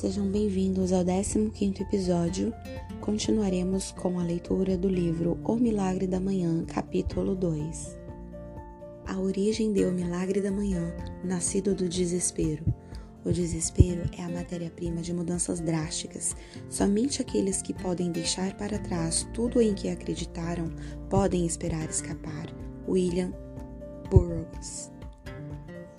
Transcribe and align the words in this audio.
Sejam 0.00 0.28
bem-vindos 0.28 0.94
ao 0.94 1.04
15º 1.04 1.82
episódio. 1.82 2.54
Continuaremos 3.02 3.92
com 3.92 4.18
a 4.18 4.22
leitura 4.22 4.74
do 4.74 4.88
livro 4.88 5.38
O 5.44 5.56
Milagre 5.56 6.06
da 6.06 6.18
Manhã, 6.18 6.64
capítulo 6.64 7.36
2. 7.36 7.98
A 9.06 9.18
origem 9.20 9.74
deu 9.74 9.90
o 9.90 9.92
milagre 9.92 10.40
da 10.40 10.50
manhã, 10.50 10.90
nascido 11.22 11.74
do 11.74 11.86
desespero. 11.86 12.64
O 13.26 13.30
desespero 13.30 14.08
é 14.16 14.22
a 14.22 14.30
matéria-prima 14.30 15.02
de 15.02 15.12
mudanças 15.12 15.60
drásticas. 15.60 16.34
Somente 16.70 17.20
aqueles 17.20 17.60
que 17.60 17.74
podem 17.74 18.10
deixar 18.10 18.56
para 18.56 18.78
trás 18.78 19.28
tudo 19.34 19.60
em 19.60 19.74
que 19.74 19.90
acreditaram 19.90 20.70
podem 21.10 21.44
esperar 21.44 21.90
escapar. 21.90 22.46
William 22.88 23.34
Burroughs 24.10 24.90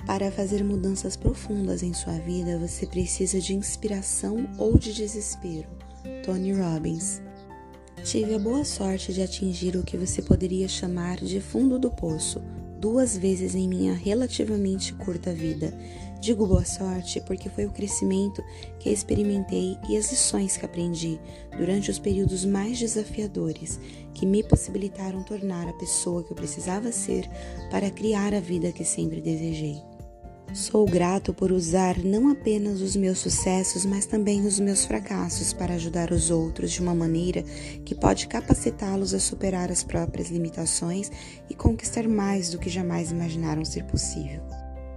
para 0.05 0.31
fazer 0.31 0.63
mudanças 0.63 1.15
profundas 1.15 1.83
em 1.83 1.93
sua 1.93 2.18
vida, 2.19 2.57
você 2.57 2.86
precisa 2.86 3.39
de 3.39 3.54
inspiração 3.54 4.50
ou 4.57 4.77
de 4.77 4.93
desespero. 4.93 5.68
Tony 6.24 6.54
Robbins. 6.54 7.21
Tive 8.04 8.33
a 8.33 8.39
boa 8.39 8.65
sorte 8.65 9.14
de 9.14 9.21
atingir 9.21 9.75
o 9.75 9.83
que 9.83 9.96
você 9.96 10.21
poderia 10.21 10.68
chamar 10.68 11.18
de 11.18 11.39
fundo 11.39 11.77
do 11.77 11.91
poço, 11.91 12.41
duas 12.79 13.15
vezes 13.15 13.54
em 13.54 13.68
minha 13.68 13.93
relativamente 13.93 14.91
curta 14.93 15.32
vida. 15.32 15.71
Digo 16.19 16.47
boa 16.47 16.65
sorte 16.65 17.21
porque 17.21 17.47
foi 17.47 17.65
o 17.65 17.71
crescimento 17.71 18.43
que 18.79 18.89
experimentei 18.89 19.77
e 19.88 19.97
as 19.97 20.10
lições 20.10 20.57
que 20.57 20.65
aprendi 20.65 21.19
durante 21.55 21.91
os 21.91 21.99
períodos 21.99 22.43
mais 22.43 22.79
desafiadores 22.79 23.79
que 24.15 24.25
me 24.25 24.43
possibilitaram 24.43 25.24
tornar 25.24 25.68
a 25.68 25.74
pessoa 25.74 26.24
que 26.24 26.32
eu 26.32 26.36
precisava 26.36 26.91
ser 26.91 27.29
para 27.69 27.91
criar 27.91 28.33
a 28.33 28.39
vida 28.39 28.71
que 28.71 28.83
sempre 28.83 29.21
desejei. 29.21 29.90
Sou 30.54 30.86
grato 30.86 31.33
por 31.33 31.50
usar 31.50 31.97
não 32.03 32.30
apenas 32.30 32.81
os 32.81 32.94
meus 32.94 33.19
sucessos, 33.19 33.85
mas 33.85 34.05
também 34.05 34.45
os 34.45 34.59
meus 34.59 34.83
fracassos 34.83 35.53
para 35.53 35.75
ajudar 35.75 36.11
os 36.11 36.30
outros 36.30 36.73
de 36.73 36.81
uma 36.81 36.94
maneira 36.94 37.41
que 37.85 37.95
pode 37.95 38.27
capacitá-los 38.27 39.13
a 39.13 39.19
superar 39.19 39.72
as 39.72 39.81
próprias 39.81 40.29
limitações 40.29 41.09
e 41.49 41.55
conquistar 41.55 42.05
mais 42.05 42.49
do 42.49 42.59
que 42.59 42.69
jamais 42.69 43.11
imaginaram 43.11 43.63
ser 43.63 43.85
possível. 43.85 44.41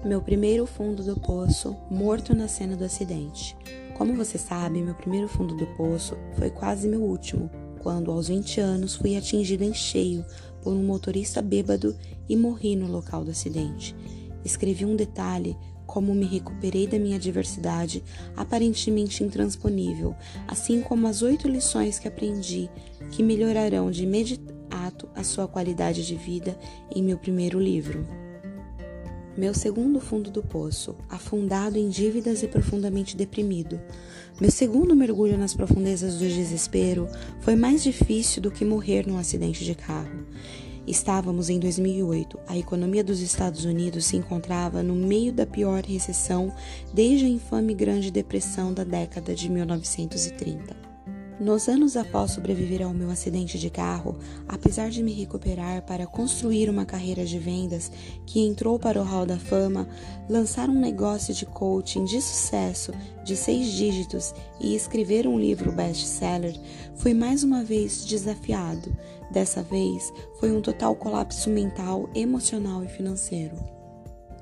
Meu 0.05 0.21
primeiro 0.21 0.67
fundo 0.67 1.05
do 1.05 1.21
poço, 1.21 1.77
morto 1.89 2.35
na 2.35 2.49
cena 2.49 2.77
do 2.77 2.85
acidente. 2.85 3.57
Como 3.97 4.13
você 4.17 4.37
sabe, 4.37 4.83
meu 4.83 4.97
primeiro 4.97 5.29
fundo 5.29 5.57
do 5.57 5.69
poço 5.77 6.17
foi 6.37 6.51
quase 6.51 6.89
meu 6.89 7.01
último, 7.01 7.49
quando 7.79 8.11
aos 8.11 8.27
20 8.27 8.61
anos 8.61 8.97
fui 8.97 9.17
atingido 9.17 9.63
em 9.63 9.73
cheio 9.73 10.25
por 10.63 10.73
um 10.73 10.83
motorista 10.85 11.41
bêbado 11.41 11.97
e 12.29 12.37
morri 12.37 12.75
no 12.75 12.89
local 12.89 13.25
do 13.25 13.31
acidente. 13.31 13.95
Escrevi 14.45 14.85
um 14.85 14.97
detalhe 14.97 15.57
como 15.87 16.15
me 16.15 16.25
recuperei 16.25 16.87
da 16.87 16.99
minha 16.99 17.17
adversidade 17.17 18.03
aparentemente 18.37 19.23
intransponível, 19.23 20.15
assim 20.49 20.81
como 20.81 21.07
as 21.07 21.23
oito 21.23 21.49
lições 21.49 21.99
que 21.99 22.09
aprendi 22.09 22.71
que 23.11 23.23
melhorarão 23.23 23.91
de 23.91 24.05
imediato 24.05 25.09
a 25.15 25.23
sua 25.23 25.47
qualidade 25.47 26.07
de 26.07 26.17
vida 26.17 26.59
em 26.95 27.03
meu 27.03 27.19
primeiro 27.19 27.61
livro. 27.61 28.07
Meu 29.37 29.53
segundo 29.53 30.01
fundo 30.01 30.31
do 30.31 30.45
poço, 30.45 30.95
afundado 31.09 31.77
em 31.77 31.89
dívidas 31.89 32.45
e 32.45 32.47
profundamente 32.47 33.17
deprimido. 33.17 33.81
Meu 34.41 34.51
segundo 34.51 34.95
mergulho 34.95 35.37
nas 35.37 35.55
profundezas 35.55 36.15
do 36.15 36.29
desespero 36.29 37.09
foi 37.41 37.57
mais 37.57 37.83
difícil 37.83 38.41
do 38.41 38.51
que 38.51 38.65
morrer 38.65 39.09
num 39.09 39.19
acidente 39.19 39.65
de 39.65 39.75
carro. 39.75 40.25
Estávamos 40.87 41.49
em 41.49 41.59
2008. 41.59 42.39
A 42.47 42.59
economia 42.59 43.03
dos 43.03 43.21
Estados 43.21 43.65
Unidos 43.65 44.05
se 44.05 44.17
encontrava 44.17 44.83
no 44.83 44.95
meio 44.95 45.33
da 45.33 45.47
pior 45.47 45.83
recessão 45.83 46.53
desde 46.93 47.25
a 47.25 47.29
infame 47.29 47.73
Grande 47.75 48.11
Depressão 48.11 48.73
da 48.73 48.85
década 48.85 49.35
de 49.35 49.49
1930. 49.49 50.95
Nos 51.41 51.69
anos 51.69 51.97
após 51.97 52.31
sobreviver 52.31 52.81
ao 52.87 52.95
meu 52.95 53.11
acidente 53.11 53.59
de 53.59 53.69
carro, 53.69 54.17
apesar 54.47 54.89
de 54.89 55.03
me 55.03 55.13
recuperar 55.13 55.83
para 55.83 56.07
construir 56.07 56.71
uma 56.71 56.85
carreira 56.85 57.25
de 57.25 57.41
vendas 57.41 57.91
que 58.25 58.41
entrou 58.41 58.79
para 58.79 59.01
o 59.01 59.05
Hall 59.05 59.27
da 59.27 59.37
Fama, 59.37 59.89
lançar 60.29 60.69
um 60.69 60.79
negócio 60.79 61.35
de 61.35 61.45
coaching 61.45 62.05
de 62.05 62.21
sucesso 62.21 62.93
de 63.25 63.37
seis 63.37 63.67
dígitos 63.73 64.33
e 64.61 64.77
escrever 64.77 65.27
um 65.27 65.37
livro 65.37 65.73
best-seller, 65.73 66.55
fui 66.95 67.13
mais 67.13 67.43
uma 67.43 67.65
vez 67.65 68.05
desafiado. 68.05 68.97
Dessa 69.31 69.63
vez, 69.63 70.13
foi 70.39 70.53
um 70.53 70.61
total 70.61 70.95
colapso 70.95 71.51
mental, 71.51 72.09
emocional 72.15 72.85
e 72.85 72.89
financeiro. 72.89 73.57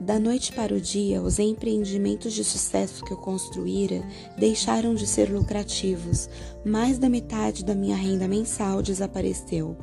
Da 0.00 0.18
noite 0.18 0.52
para 0.52 0.74
o 0.74 0.80
dia, 0.80 1.22
os 1.22 1.38
empreendimentos 1.38 2.32
de 2.32 2.42
sucesso 2.42 3.04
que 3.04 3.12
eu 3.12 3.16
construíra 3.16 4.02
deixaram 4.36 4.96
de 4.96 5.06
ser 5.06 5.30
lucrativos. 5.30 6.28
Mais 6.64 6.98
da 6.98 7.08
metade 7.08 7.64
da 7.64 7.72
minha 7.72 7.94
renda 7.94 8.26
mensal 8.26 8.82
desapareceu. 8.82 9.76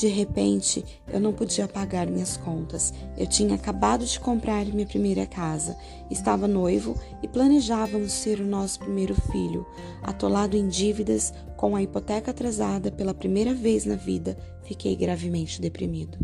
De 0.00 0.08
repente, 0.08 0.82
eu 1.12 1.20
não 1.20 1.30
podia 1.30 1.68
pagar 1.68 2.06
minhas 2.06 2.34
contas. 2.34 2.90
Eu 3.18 3.26
tinha 3.26 3.54
acabado 3.54 4.02
de 4.06 4.18
comprar 4.18 4.64
minha 4.64 4.86
primeira 4.86 5.26
casa, 5.26 5.76
estava 6.10 6.48
noivo 6.48 6.98
e 7.22 7.28
planejávamos 7.28 8.10
ser 8.10 8.40
o 8.40 8.46
nosso 8.46 8.78
primeiro 8.78 9.14
filho. 9.30 9.66
Atolado 10.02 10.56
em 10.56 10.68
dívidas, 10.68 11.34
com 11.54 11.76
a 11.76 11.82
hipoteca 11.82 12.30
atrasada 12.30 12.90
pela 12.90 13.12
primeira 13.12 13.52
vez 13.52 13.84
na 13.84 13.94
vida, 13.94 14.38
fiquei 14.62 14.96
gravemente 14.96 15.60
deprimido. 15.60 16.16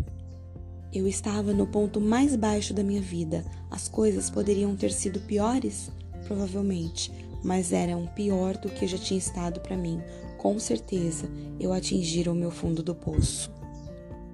Eu 0.90 1.06
estava 1.06 1.52
no 1.52 1.66
ponto 1.66 2.00
mais 2.00 2.34
baixo 2.34 2.72
da 2.72 2.82
minha 2.82 3.02
vida. 3.02 3.44
As 3.70 3.88
coisas 3.88 4.30
poderiam 4.30 4.74
ter 4.74 4.90
sido 4.90 5.20
piores? 5.20 5.90
Provavelmente, 6.26 7.12
mas 7.44 7.74
eram 7.74 8.06
pior 8.06 8.56
do 8.56 8.70
que 8.70 8.86
já 8.86 8.96
tinha 8.96 9.18
estado 9.18 9.60
para 9.60 9.76
mim. 9.76 10.00
Com 10.38 10.58
certeza, 10.58 11.28
eu 11.60 11.74
atingira 11.74 12.32
o 12.32 12.34
meu 12.34 12.50
fundo 12.50 12.82
do 12.82 12.94
poço. 12.94 13.54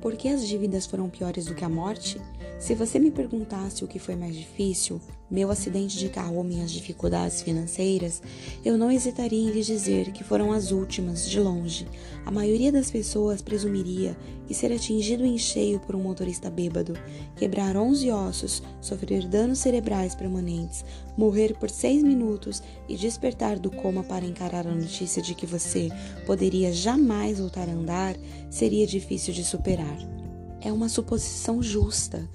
Por 0.03 0.17
que 0.17 0.27
as 0.27 0.49
dívidas 0.49 0.85
foram 0.85 1.09
piores 1.09 1.47
do 1.47 1.55
que 1.55 1.65
a 1.65 1.69
morte? 1.69 2.21
Se 2.63 2.77
você 2.77 2.97
me 3.01 3.11
perguntasse 3.11 3.83
o 3.83 3.89
que 3.89 3.99
foi 3.99 4.15
mais 4.15 4.37
difícil, 4.37 5.01
meu 5.29 5.51
acidente 5.51 5.99
de 5.99 6.09
carro 6.09 6.37
ou 6.37 6.45
minhas 6.45 6.71
dificuldades 6.71 7.43
financeiras, 7.43 8.23
eu 8.65 8.79
não 8.79 8.89
hesitaria 8.89 9.37
em 9.37 9.51
lhe 9.51 9.63
dizer 9.63 10.13
que 10.13 10.23
foram 10.23 10.53
as 10.53 10.71
últimas, 10.71 11.29
de 11.29 11.41
longe. 11.41 11.89
A 12.25 12.31
maioria 12.31 12.71
das 12.71 12.89
pessoas 12.89 13.43
presumiria 13.43 14.17
que 14.47 14.55
ser 14.55 14.73
atingido 14.73 15.27
em 15.27 15.37
cheio 15.37 15.81
por 15.81 15.97
um 15.97 16.03
motorista 16.05 16.49
bêbado, 16.49 16.95
quebrar 17.35 17.77
11 17.77 18.09
ossos, 18.13 18.63
sofrer 18.81 19.27
danos 19.27 19.59
cerebrais 19.59 20.15
permanentes, 20.15 20.85
morrer 21.19 21.59
por 21.59 21.69
seis 21.69 22.01
minutos 22.01 22.63
e 22.89 22.95
despertar 22.95 23.59
do 23.59 23.73
coma 23.73 24.05
para 24.05 24.25
encarar 24.25 24.69
a 24.69 24.75
notícia 24.75 25.21
de 25.21 25.35
que 25.35 25.47
você 25.47 25.89
poderia 26.27 26.73
jamais 26.73 27.41
voltar 27.41 27.69
a 27.69 27.73
andar 27.73 28.15
seria 28.49 28.87
difícil 28.87 29.35
de 29.35 29.43
superar. 29.43 30.22
É 30.65 30.73
uma 30.73 30.89
suposição 30.89 31.61
justa 31.61 32.29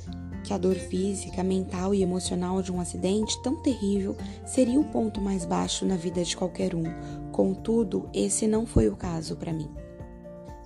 que 0.43 0.53
a 0.53 0.57
dor 0.57 0.75
física, 0.75 1.41
mental 1.43 1.95
e 1.95 2.01
emocional 2.01 2.61
de 2.61 2.71
um 2.73 2.81
acidente 2.81 3.41
tão 3.41 3.55
terrível 3.55 4.17
seria 4.45 4.79
o 4.79 4.83
ponto 4.83 5.21
mais 5.21 5.45
baixo 5.45 5.85
na 5.85 5.95
vida 5.95 6.21
de 6.23 6.35
qualquer 6.35 6.75
um. 6.75 6.83
Contudo, 7.31 8.09
esse 8.13 8.45
não 8.45 8.65
foi 8.65 8.89
o 8.89 8.97
caso 8.97 9.37
para 9.37 9.53
mim. 9.53 9.69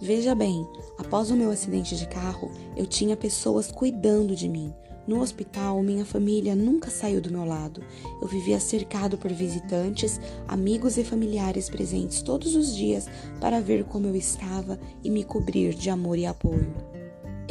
Veja 0.01 0.33
bem, 0.33 0.67
após 0.97 1.29
o 1.29 1.35
meu 1.35 1.51
acidente 1.51 1.95
de 1.95 2.07
carro, 2.07 2.49
eu 2.75 2.87
tinha 2.87 3.15
pessoas 3.15 3.71
cuidando 3.71 4.35
de 4.35 4.49
mim. 4.49 4.73
No 5.07 5.19
hospital, 5.19 5.83
minha 5.83 6.05
família 6.05 6.55
nunca 6.55 6.89
saiu 6.89 7.21
do 7.21 7.31
meu 7.31 7.45
lado. 7.45 7.83
Eu 8.19 8.27
vivia 8.27 8.59
cercado 8.59 9.19
por 9.19 9.31
visitantes, 9.31 10.19
amigos 10.47 10.97
e 10.97 11.03
familiares 11.03 11.69
presentes 11.69 12.23
todos 12.23 12.55
os 12.55 12.75
dias 12.75 13.07
para 13.39 13.61
ver 13.61 13.83
como 13.83 14.07
eu 14.07 14.15
estava 14.15 14.79
e 15.03 15.11
me 15.11 15.23
cobrir 15.23 15.75
de 15.75 15.91
amor 15.91 16.17
e 16.17 16.25
apoio. 16.25 17.00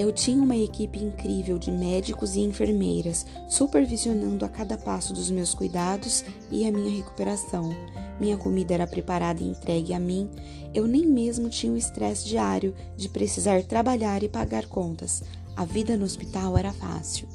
Eu 0.01 0.11
tinha 0.11 0.43
uma 0.43 0.57
equipe 0.57 0.99
incrível 0.99 1.59
de 1.59 1.71
médicos 1.71 2.35
e 2.35 2.41
enfermeiras 2.41 3.27
supervisionando 3.47 4.47
a 4.47 4.49
cada 4.49 4.79
passo 4.79 5.13
dos 5.13 5.31
meus 5.31 5.53
cuidados 5.53 6.25
e 6.51 6.67
a 6.67 6.73
minha 6.73 6.91
recuperação. 6.91 7.69
Minha 8.19 8.39
comida 8.39 8.73
era 8.73 8.87
preparada 8.87 9.43
e 9.43 9.49
entregue 9.49 9.93
a 9.93 10.01
mim. 10.01 10.31
Eu 10.73 10.87
nem 10.87 11.05
mesmo 11.05 11.51
tinha 11.51 11.71
o 11.71 11.77
estresse 11.77 12.27
diário 12.27 12.75
de 12.97 13.11
precisar 13.11 13.63
trabalhar 13.63 14.23
e 14.23 14.29
pagar 14.31 14.65
contas. 14.65 15.23
A 15.55 15.67
vida 15.67 15.99
no 15.99 16.07
hospital 16.07 16.57
era 16.57 16.73
fácil. 16.73 17.29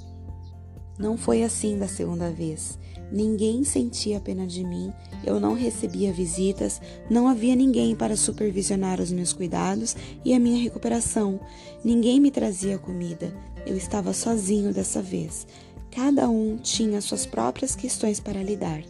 Não 0.97 1.15
foi 1.17 1.43
assim 1.43 1.77
da 1.77 1.87
segunda 1.87 2.31
vez. 2.31 2.79
Ninguém 3.11 3.63
sentia 3.63 4.19
pena 4.19 4.47
de 4.47 4.63
mim, 4.63 4.91
eu 5.23 5.39
não 5.39 5.53
recebia 5.53 6.11
visitas, 6.11 6.81
não 7.09 7.27
havia 7.27 7.55
ninguém 7.55 7.95
para 7.95 8.15
supervisionar 8.15 8.99
os 8.99 9.11
meus 9.11 9.31
cuidados 9.31 9.95
e 10.23 10.33
a 10.33 10.39
minha 10.39 10.61
recuperação. 10.61 11.39
Ninguém 11.83 12.19
me 12.19 12.31
trazia 12.31 12.77
comida. 12.77 13.33
Eu 13.65 13.77
estava 13.77 14.13
sozinho 14.13 14.73
dessa 14.73 15.01
vez. 15.01 15.47
Cada 15.91 16.29
um 16.29 16.57
tinha 16.57 16.99
suas 16.99 17.25
próprias 17.25 17.75
questões 17.75 18.19
para 18.19 18.43
lidar. 18.43 18.83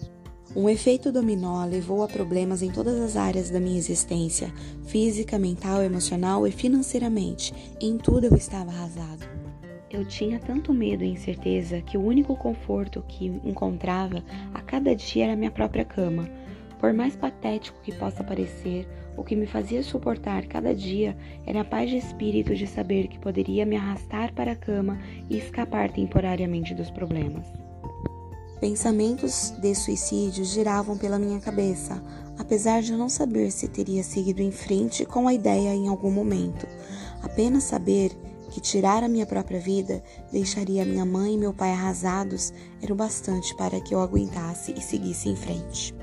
Um 0.55 0.69
efeito 0.69 1.11
dominó 1.11 1.65
levou 1.65 2.01
a 2.01 2.07
problemas 2.07 2.61
em 2.61 2.71
todas 2.71 2.99
as 3.01 3.17
áreas 3.17 3.49
da 3.49 3.59
minha 3.59 3.77
existência, 3.77 4.53
física, 4.85 5.37
mental, 5.37 5.83
emocional 5.83 6.47
e 6.47 6.51
financeiramente. 6.51 7.53
Em 7.79 7.97
tudo 7.97 8.27
eu 8.27 8.35
estava 8.35 8.71
arrasado. 8.71 9.34
Eu 9.95 10.03
tinha 10.03 10.37
tanto 10.39 10.73
medo 10.73 11.05
e 11.05 11.07
incerteza 11.07 11.79
que 11.79 11.97
o 11.97 12.03
único 12.03 12.35
conforto 12.35 13.01
que 13.07 13.27
encontrava 13.45 14.21
a 14.53 14.61
cada 14.61 14.93
dia 14.93 15.23
era 15.23 15.37
minha 15.37 15.49
própria 15.49 15.85
cama. 15.85 16.29
Por 16.81 16.91
mais 16.91 17.15
patético 17.15 17.79
que 17.81 17.93
possa 17.93 18.21
parecer, 18.21 18.85
o 19.15 19.23
que 19.23 19.37
me 19.37 19.47
fazia 19.47 19.81
suportar 19.81 20.47
cada 20.47 20.75
dia 20.75 21.15
era 21.47 21.61
a 21.61 21.63
paz 21.63 21.89
de 21.89 21.95
espírito 21.95 22.53
de 22.53 22.67
saber 22.67 23.07
que 23.07 23.17
poderia 23.17 23.65
me 23.65 23.77
arrastar 23.77 24.33
para 24.33 24.51
a 24.51 24.55
cama 24.55 24.99
e 25.29 25.37
escapar 25.37 25.89
temporariamente 25.89 26.75
dos 26.75 26.91
problemas. 26.91 27.47
Pensamentos 28.59 29.51
de 29.61 29.73
suicídio 29.73 30.43
giravam 30.43 30.97
pela 30.97 31.17
minha 31.17 31.39
cabeça, 31.39 32.03
apesar 32.37 32.81
de 32.81 32.91
eu 32.91 32.97
não 32.97 33.07
saber 33.07 33.49
se 33.49 33.69
teria 33.69 34.03
seguido 34.03 34.41
em 34.41 34.51
frente 34.51 35.05
com 35.05 35.25
a 35.25 35.33
ideia 35.33 35.73
em 35.73 35.87
algum 35.87 36.11
momento. 36.11 36.67
Apenas 37.23 37.63
saber 37.63 38.11
que 38.55 38.61
tirar 38.61 39.03
a 39.03 39.09
minha 39.09 39.25
própria 39.25 39.59
vida 39.59 40.01
deixaria 40.31 40.85
minha 40.85 41.03
mãe 41.03 41.33
e 41.33 41.37
meu 41.37 41.53
pai 41.53 41.73
arrasados 41.73 42.53
era 42.81 42.93
o 42.93 42.95
bastante 42.95 43.53
para 43.53 43.81
que 43.81 43.93
eu 43.93 43.99
aguentasse 43.99 44.71
e 44.71 44.81
seguisse 44.81 45.27
em 45.27 45.35
frente. 45.35 45.93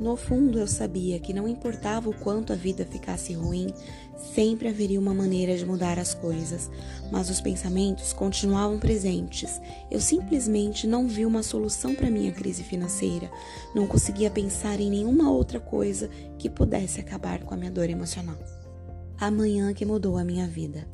No 0.00 0.16
fundo, 0.16 0.58
eu 0.58 0.66
sabia 0.66 1.20
que 1.20 1.32
não 1.32 1.46
importava 1.46 2.10
o 2.10 2.12
quanto 2.12 2.52
a 2.52 2.56
vida 2.56 2.84
ficasse 2.84 3.34
ruim, 3.34 3.72
sempre 4.34 4.66
haveria 4.66 4.98
uma 4.98 5.14
maneira 5.14 5.56
de 5.56 5.64
mudar 5.64 5.96
as 5.96 6.12
coisas, 6.12 6.68
mas 7.12 7.30
os 7.30 7.40
pensamentos 7.40 8.12
continuavam 8.12 8.80
presentes. 8.80 9.60
Eu 9.88 10.00
simplesmente 10.00 10.88
não 10.88 11.06
vi 11.06 11.24
uma 11.24 11.44
solução 11.44 11.94
para 11.94 12.10
minha 12.10 12.32
crise 12.32 12.64
financeira, 12.64 13.30
não 13.76 13.86
conseguia 13.86 14.28
pensar 14.28 14.80
em 14.80 14.90
nenhuma 14.90 15.30
outra 15.30 15.60
coisa 15.60 16.10
que 16.36 16.50
pudesse 16.50 17.00
acabar 17.00 17.44
com 17.44 17.54
a 17.54 17.56
minha 17.56 17.70
dor 17.70 17.88
emocional. 17.88 18.36
A 19.20 19.30
manhã 19.30 19.72
que 19.72 19.86
mudou 19.86 20.18
a 20.18 20.24
minha 20.24 20.48
vida. 20.48 20.84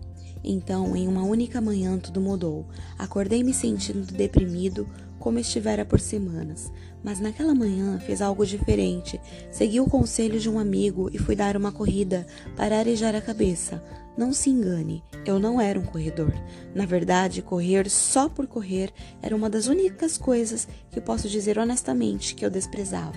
Então, 0.44 0.96
em 0.96 1.06
uma 1.06 1.22
única 1.22 1.60
manhã, 1.60 1.98
tudo 1.98 2.20
mudou. 2.20 2.66
Acordei 2.98 3.42
me 3.42 3.54
sentindo 3.54 4.12
deprimido, 4.12 4.88
como 5.22 5.38
estivera 5.38 5.84
por 5.84 6.00
semanas, 6.00 6.72
mas 7.04 7.20
naquela 7.20 7.54
manhã 7.54 7.96
fez 8.00 8.20
algo 8.20 8.44
diferente. 8.44 9.20
Segui 9.52 9.78
o 9.78 9.88
conselho 9.88 10.40
de 10.40 10.50
um 10.50 10.58
amigo 10.58 11.08
e 11.12 11.18
fui 11.18 11.36
dar 11.36 11.56
uma 11.56 11.70
corrida 11.70 12.26
para 12.56 12.76
arejar 12.76 13.14
a 13.14 13.20
cabeça. 13.20 13.80
Não 14.18 14.32
se 14.32 14.50
engane, 14.50 15.02
eu 15.24 15.38
não 15.38 15.60
era 15.60 15.78
um 15.78 15.84
corredor. 15.84 16.34
Na 16.74 16.84
verdade, 16.84 17.40
correr 17.40 17.88
só 17.88 18.28
por 18.28 18.48
correr 18.48 18.92
era 19.22 19.34
uma 19.34 19.48
das 19.48 19.68
únicas 19.68 20.18
coisas 20.18 20.66
que 20.90 21.00
posso 21.00 21.28
dizer 21.28 21.56
honestamente 21.56 22.34
que 22.34 22.44
eu 22.44 22.50
desprezava. 22.50 23.16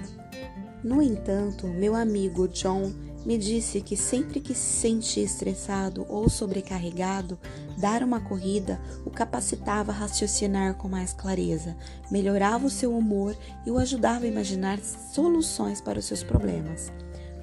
No 0.83 1.01
entanto, 1.01 1.67
meu 1.67 1.95
amigo 1.95 2.47
John 2.47 2.93
me 3.25 3.37
disse 3.37 3.81
que 3.81 3.97
sempre 3.97 4.39
que 4.39 4.53
se 4.53 4.81
sentia 4.81 5.23
estressado 5.23 6.05
ou 6.07 6.29
sobrecarregado, 6.29 7.39
dar 7.77 8.03
uma 8.03 8.19
corrida 8.19 8.79
o 9.03 9.09
capacitava 9.09 9.91
a 9.91 9.95
raciocinar 9.95 10.75
com 10.75 10.87
mais 10.87 11.11
clareza, 11.11 11.75
melhorava 12.11 12.67
o 12.67 12.69
seu 12.69 12.95
humor 12.95 13.35
e 13.65 13.71
o 13.71 13.79
ajudava 13.79 14.25
a 14.25 14.27
imaginar 14.27 14.79
soluções 14.79 15.81
para 15.81 15.99
os 15.99 16.05
seus 16.05 16.23
problemas. 16.23 16.91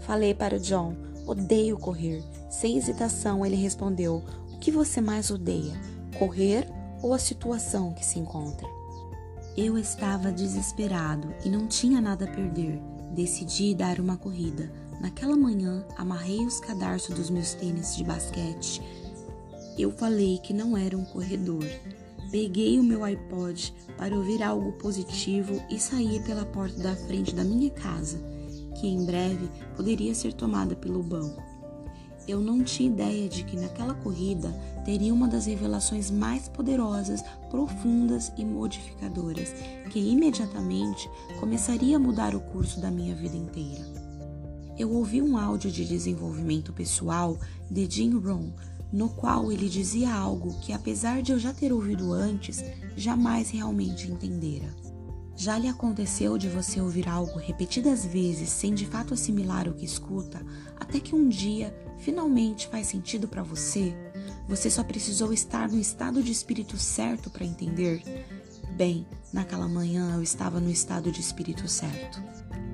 Falei 0.01 0.35
para 0.35 0.59
John: 0.59 0.95
odeio 1.27 1.77
correr. 1.77 2.23
Sem 2.49 2.77
hesitação, 2.77 3.45
ele 3.45 3.57
respondeu: 3.57 4.23
O 4.53 4.59
que 4.59 4.71
você 4.71 5.01
mais 5.01 5.31
odeia? 5.31 5.75
Correr 6.19 6.69
ou 7.03 7.13
a 7.13 7.19
situação 7.19 7.93
que 7.93 8.05
se 8.05 8.19
encontra? 8.19 8.69
Eu 9.57 9.77
estava 9.77 10.33
desesperado 10.33 11.35
e 11.45 11.51
não 11.51 11.67
tinha 11.67 12.01
nada 12.01 12.25
a 12.25 12.29
perder. 12.29 12.81
Decidi 13.15 13.75
dar 13.75 14.01
uma 14.01 14.17
corrida. 14.17 14.73
Naquela 15.03 15.37
manhã, 15.37 15.85
amarrei 15.97 16.47
os 16.47 16.61
cadarços 16.61 17.17
dos 17.17 17.29
meus 17.29 17.55
tênis 17.55 17.97
de 17.97 18.05
basquete. 18.05 18.81
Eu 19.77 19.91
falei 19.91 20.39
que 20.39 20.55
não 20.55 20.77
era 20.77 20.97
um 20.97 21.05
corredor. 21.05 21.67
Peguei 22.31 22.79
o 22.79 22.85
meu 22.85 23.03
iPod 23.03 23.75
para 23.99 24.15
ouvir 24.15 24.45
algo 24.45 24.71
positivo 24.75 25.61
e 25.69 25.81
saí 25.81 26.23
pela 26.23 26.47
porta 26.47 26.81
da 26.81 26.95
frente 26.95 27.35
da 27.35 27.43
minha 27.43 27.69
casa, 27.71 28.17
que 28.81 28.87
em 28.87 29.05
breve 29.05 29.51
poderia 29.75 30.15
ser 30.15 30.35
tomada 30.35 30.77
pelo 30.77 31.03
banco. 31.03 31.43
Eu 32.29 32.41
não 32.41 32.63
tinha 32.63 32.89
ideia 32.89 33.29
de 33.29 33.43
que 33.43 33.57
naquela 33.57 33.95
corrida 33.95 34.53
teria 34.85 35.13
uma 35.13 35.27
das 35.27 35.47
revelações 35.47 36.13
mais 36.13 36.49
poderosas, 36.49 37.25
profundas 37.51 38.33
e 38.37 38.45
modificadoras, 38.45 39.53
que 39.91 39.99
imediatamente 39.99 41.11
começaria 41.41 41.97
a 41.97 42.01
mudar 42.01 42.37
o 42.37 42.41
curso 42.41 42.81
da 42.81 42.89
minha 42.89 43.17
vida 43.17 43.37
inteira. 43.37 44.02
Eu 44.79 44.91
ouvi 44.93 45.21
um 45.21 45.37
áudio 45.37 45.71
de 45.71 45.85
desenvolvimento 45.85 46.73
pessoal 46.73 47.39
de 47.71 47.87
Jim 47.91 48.19
Rohn, 48.19 48.51
no 48.93 49.09
qual 49.09 49.51
ele 49.53 49.69
dizia 49.69 50.13
algo 50.13 50.59
que, 50.61 50.73
apesar 50.73 51.23
de 51.23 51.33
eu 51.33 51.39
já 51.39 51.53
ter 51.53 51.73
ouvido 51.73 52.13
antes, 52.13 52.63
jamais 52.97 53.51
realmente 53.51 54.11
entendera. 54.11 54.69
Já 55.35 55.59
lhe 55.59 55.69
aconteceu 55.69 56.37
de 56.37 56.49
você 56.49 56.81
ouvir 56.81 57.09
algo 57.09 57.39
repetidas 57.39 58.05
vezes 58.05 58.51
sem 58.51 58.75
de 58.75 58.87
fato 58.87 59.15
assimilar 59.15 59.67
o 59.67 59.75
que 59.75 59.85
escuta, 59.85 60.45
até 60.79 61.01
que 61.01 61.15
um 61.15 61.29
dia 61.29 61.75
finalmente 61.99 62.69
faz 62.69 62.87
sentido 62.87 63.27
para 63.27 63.43
você? 63.43 63.95
Você 64.49 64.71
só 64.71 64.85
precisou 64.85 65.33
estar 65.33 65.71
no 65.71 65.79
estado 65.79 66.23
de 66.23 66.31
espírito 66.31 66.77
certo 66.77 67.31
para 67.31 67.47
entender? 67.47 68.03
Bem, 68.77 69.07
naquela 69.33 69.69
manhã 69.69 70.15
eu 70.15 70.23
estava 70.23 70.61
no 70.61 70.71
estado 70.71 71.11
de 71.11 71.21
espírito 71.21 71.69
certo. 71.69 72.23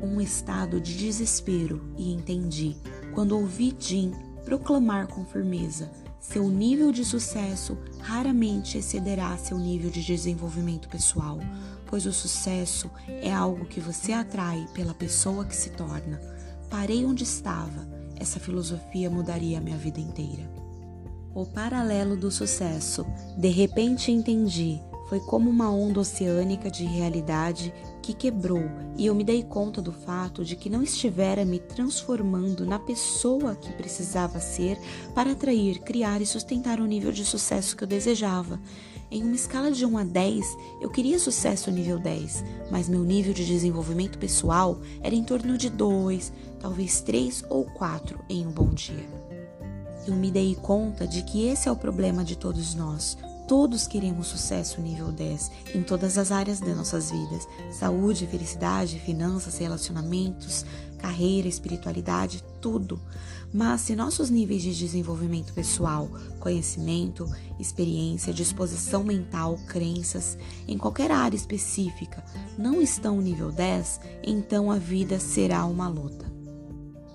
Um 0.02 0.20
estado 0.20 0.80
de 0.80 0.96
desespero 0.96 1.92
e 1.96 2.12
entendi 2.12 2.76
quando 3.14 3.36
ouvi 3.36 3.74
Jim 3.78 4.12
proclamar 4.44 5.08
com 5.08 5.24
firmeza: 5.24 5.90
seu 6.20 6.48
nível 6.48 6.92
de 6.92 7.04
sucesso 7.04 7.76
raramente 8.00 8.78
excederá 8.78 9.36
seu 9.36 9.58
nível 9.58 9.90
de 9.90 10.04
desenvolvimento 10.04 10.88
pessoal 10.88 11.38
pois 11.88 12.06
o 12.06 12.12
sucesso 12.12 12.90
é 13.08 13.32
algo 13.32 13.64
que 13.64 13.80
você 13.80 14.12
atrai 14.12 14.66
pela 14.74 14.94
pessoa 14.94 15.44
que 15.44 15.56
se 15.56 15.70
torna. 15.70 16.20
Parei 16.70 17.04
onde 17.04 17.24
estava, 17.24 17.88
essa 18.16 18.38
filosofia 18.38 19.10
mudaria 19.10 19.58
a 19.58 19.60
minha 19.60 19.76
vida 19.76 19.98
inteira. 19.98 20.48
O 21.34 21.46
paralelo 21.46 22.16
do 22.16 22.30
sucesso. 22.30 23.06
De 23.38 23.48
repente 23.48 24.12
entendi 24.12 24.80
foi 25.08 25.20
como 25.20 25.48
uma 25.48 25.70
onda 25.70 26.00
oceânica 26.00 26.70
de 26.70 26.84
realidade 26.84 27.72
que 28.02 28.12
quebrou 28.12 28.62
e 28.96 29.06
eu 29.06 29.14
me 29.14 29.24
dei 29.24 29.42
conta 29.42 29.80
do 29.80 29.92
fato 29.92 30.44
de 30.44 30.54
que 30.54 30.68
não 30.68 30.82
estivera 30.82 31.44
me 31.44 31.58
transformando 31.58 32.66
na 32.66 32.78
pessoa 32.78 33.54
que 33.54 33.72
precisava 33.72 34.38
ser 34.38 34.78
para 35.14 35.32
atrair, 35.32 35.80
criar 35.80 36.20
e 36.20 36.26
sustentar 36.26 36.80
o 36.80 36.86
nível 36.86 37.10
de 37.10 37.24
sucesso 37.24 37.76
que 37.76 37.84
eu 37.84 37.88
desejava. 37.88 38.60
Em 39.10 39.22
uma 39.22 39.34
escala 39.34 39.70
de 39.70 39.86
1 39.86 39.96
a 39.98 40.04
10, 40.04 40.56
eu 40.82 40.90
queria 40.90 41.18
sucesso 41.18 41.70
nível 41.70 41.98
10, 41.98 42.44
mas 42.70 42.88
meu 42.88 43.02
nível 43.02 43.32
de 43.32 43.46
desenvolvimento 43.46 44.18
pessoal 44.18 44.78
era 45.02 45.14
em 45.14 45.24
torno 45.24 45.56
de 45.56 45.70
2, 45.70 46.30
talvez 46.60 47.00
3 47.00 47.44
ou 47.48 47.64
4 47.64 48.20
em 48.28 48.46
um 48.46 48.50
bom 48.50 48.68
dia. 48.68 49.08
Eu 50.06 50.14
me 50.14 50.30
dei 50.30 50.54
conta 50.54 51.06
de 51.06 51.22
que 51.22 51.46
esse 51.46 51.68
é 51.68 51.72
o 51.72 51.76
problema 51.76 52.22
de 52.22 52.36
todos 52.36 52.74
nós. 52.74 53.16
Todos 53.48 53.86
queremos 53.86 54.26
sucesso 54.26 54.78
nível 54.78 55.10
10 55.10 55.50
em 55.74 55.82
todas 55.82 56.18
as 56.18 56.30
áreas 56.30 56.60
de 56.60 56.74
nossas 56.74 57.10
vidas: 57.10 57.48
saúde, 57.72 58.26
felicidade, 58.26 59.00
finanças, 59.00 59.56
relacionamentos, 59.56 60.66
carreira, 60.98 61.48
espiritualidade, 61.48 62.44
tudo. 62.60 63.00
Mas 63.50 63.80
se 63.80 63.96
nossos 63.96 64.28
níveis 64.28 64.60
de 64.60 64.74
desenvolvimento 64.74 65.54
pessoal, 65.54 66.10
conhecimento, 66.38 67.26
experiência, 67.58 68.34
disposição 68.34 69.02
mental, 69.02 69.58
crenças, 69.66 70.36
em 70.66 70.76
qualquer 70.76 71.10
área 71.10 71.36
específica, 71.36 72.22
não 72.58 72.82
estão 72.82 73.18
nível 73.18 73.50
10, 73.50 74.00
então 74.22 74.70
a 74.70 74.76
vida 74.76 75.18
será 75.18 75.64
uma 75.64 75.88
luta. 75.88 76.30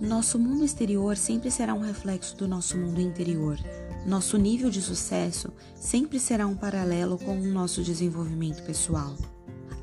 Nosso 0.01 0.39
mundo 0.39 0.65
exterior 0.65 1.15
sempre 1.15 1.51
será 1.51 1.73
um 1.73 1.79
reflexo 1.79 2.35
do 2.35 2.47
nosso 2.47 2.77
mundo 2.77 2.99
interior. 2.99 3.57
Nosso 4.05 4.37
nível 4.37 4.69
de 4.69 4.81
sucesso 4.81 5.53
sempre 5.75 6.19
será 6.19 6.45
um 6.45 6.55
paralelo 6.55 7.17
com 7.17 7.39
o 7.39 7.45
nosso 7.45 7.81
desenvolvimento 7.81 8.61
pessoal. 8.63 9.15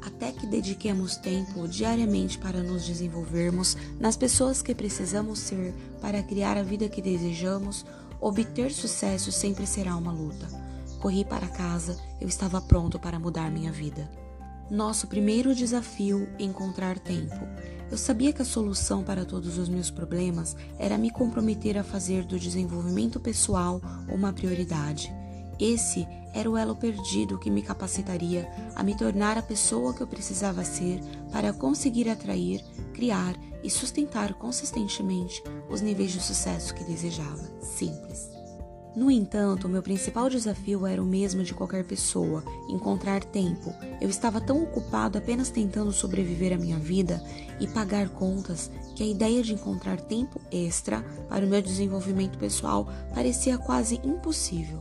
Até 0.02 0.30
que 0.30 0.46
dediquemos 0.46 1.16
tempo 1.16 1.66
diariamente 1.66 2.38
para 2.38 2.62
nos 2.62 2.86
desenvolvermos 2.86 3.76
nas 3.98 4.16
pessoas 4.16 4.60
que 4.60 4.74
precisamos 4.74 5.38
ser 5.38 5.74
para 6.02 6.22
criar 6.22 6.58
a 6.58 6.62
vida 6.62 6.88
que 6.88 7.00
desejamos, 7.00 7.86
obter 8.20 8.70
sucesso 8.72 9.32
sempre 9.32 9.66
será 9.66 9.96
uma 9.96 10.12
luta. 10.12 10.46
Corri 11.00 11.24
para 11.24 11.48
casa, 11.48 11.98
eu 12.20 12.28
estava 12.28 12.60
pronto 12.60 12.98
para 12.98 13.18
mudar 13.18 13.50
minha 13.50 13.72
vida. 13.72 14.10
Nosso 14.70 15.06
primeiro 15.06 15.54
desafio 15.54 16.28
encontrar 16.38 16.98
tempo. 16.98 17.40
Eu 17.90 17.98
sabia 17.98 18.32
que 18.32 18.40
a 18.40 18.44
solução 18.44 19.02
para 19.02 19.24
todos 19.24 19.58
os 19.58 19.68
meus 19.68 19.90
problemas 19.90 20.56
era 20.78 20.96
me 20.96 21.10
comprometer 21.10 21.76
a 21.76 21.82
fazer 21.82 22.24
do 22.24 22.38
desenvolvimento 22.38 23.18
pessoal 23.18 23.80
uma 24.08 24.32
prioridade. 24.32 25.12
Esse 25.58 26.06
era 26.32 26.48
o 26.48 26.56
elo 26.56 26.76
perdido 26.76 27.38
que 27.38 27.50
me 27.50 27.62
capacitaria 27.62 28.48
a 28.76 28.82
me 28.84 28.96
tornar 28.96 29.36
a 29.36 29.42
pessoa 29.42 29.92
que 29.92 30.00
eu 30.00 30.06
precisava 30.06 30.64
ser 30.64 31.00
para 31.32 31.52
conseguir 31.52 32.08
atrair, 32.08 32.64
criar 32.94 33.34
e 33.62 33.68
sustentar 33.68 34.34
consistentemente 34.34 35.42
os 35.68 35.80
níveis 35.80 36.12
de 36.12 36.20
sucesso 36.20 36.74
que 36.74 36.84
desejava. 36.84 37.42
Simples. 37.60 38.39
No 38.94 39.08
entanto, 39.08 39.68
meu 39.68 39.82
principal 39.82 40.28
desafio 40.28 40.84
era 40.84 41.00
o 41.00 41.06
mesmo 41.06 41.44
de 41.44 41.54
qualquer 41.54 41.84
pessoa: 41.84 42.42
encontrar 42.68 43.22
tempo. 43.22 43.72
Eu 44.00 44.08
estava 44.08 44.40
tão 44.40 44.62
ocupado 44.62 45.16
apenas 45.16 45.48
tentando 45.48 45.92
sobreviver 45.92 46.52
à 46.52 46.56
minha 46.56 46.78
vida 46.78 47.22
e 47.60 47.68
pagar 47.68 48.08
contas 48.08 48.70
que 48.96 49.02
a 49.02 49.06
ideia 49.06 49.42
de 49.42 49.54
encontrar 49.54 50.00
tempo 50.00 50.40
extra 50.50 51.02
para 51.28 51.46
o 51.46 51.48
meu 51.48 51.62
desenvolvimento 51.62 52.36
pessoal 52.36 52.88
parecia 53.14 53.56
quase 53.58 54.00
impossível. 54.02 54.80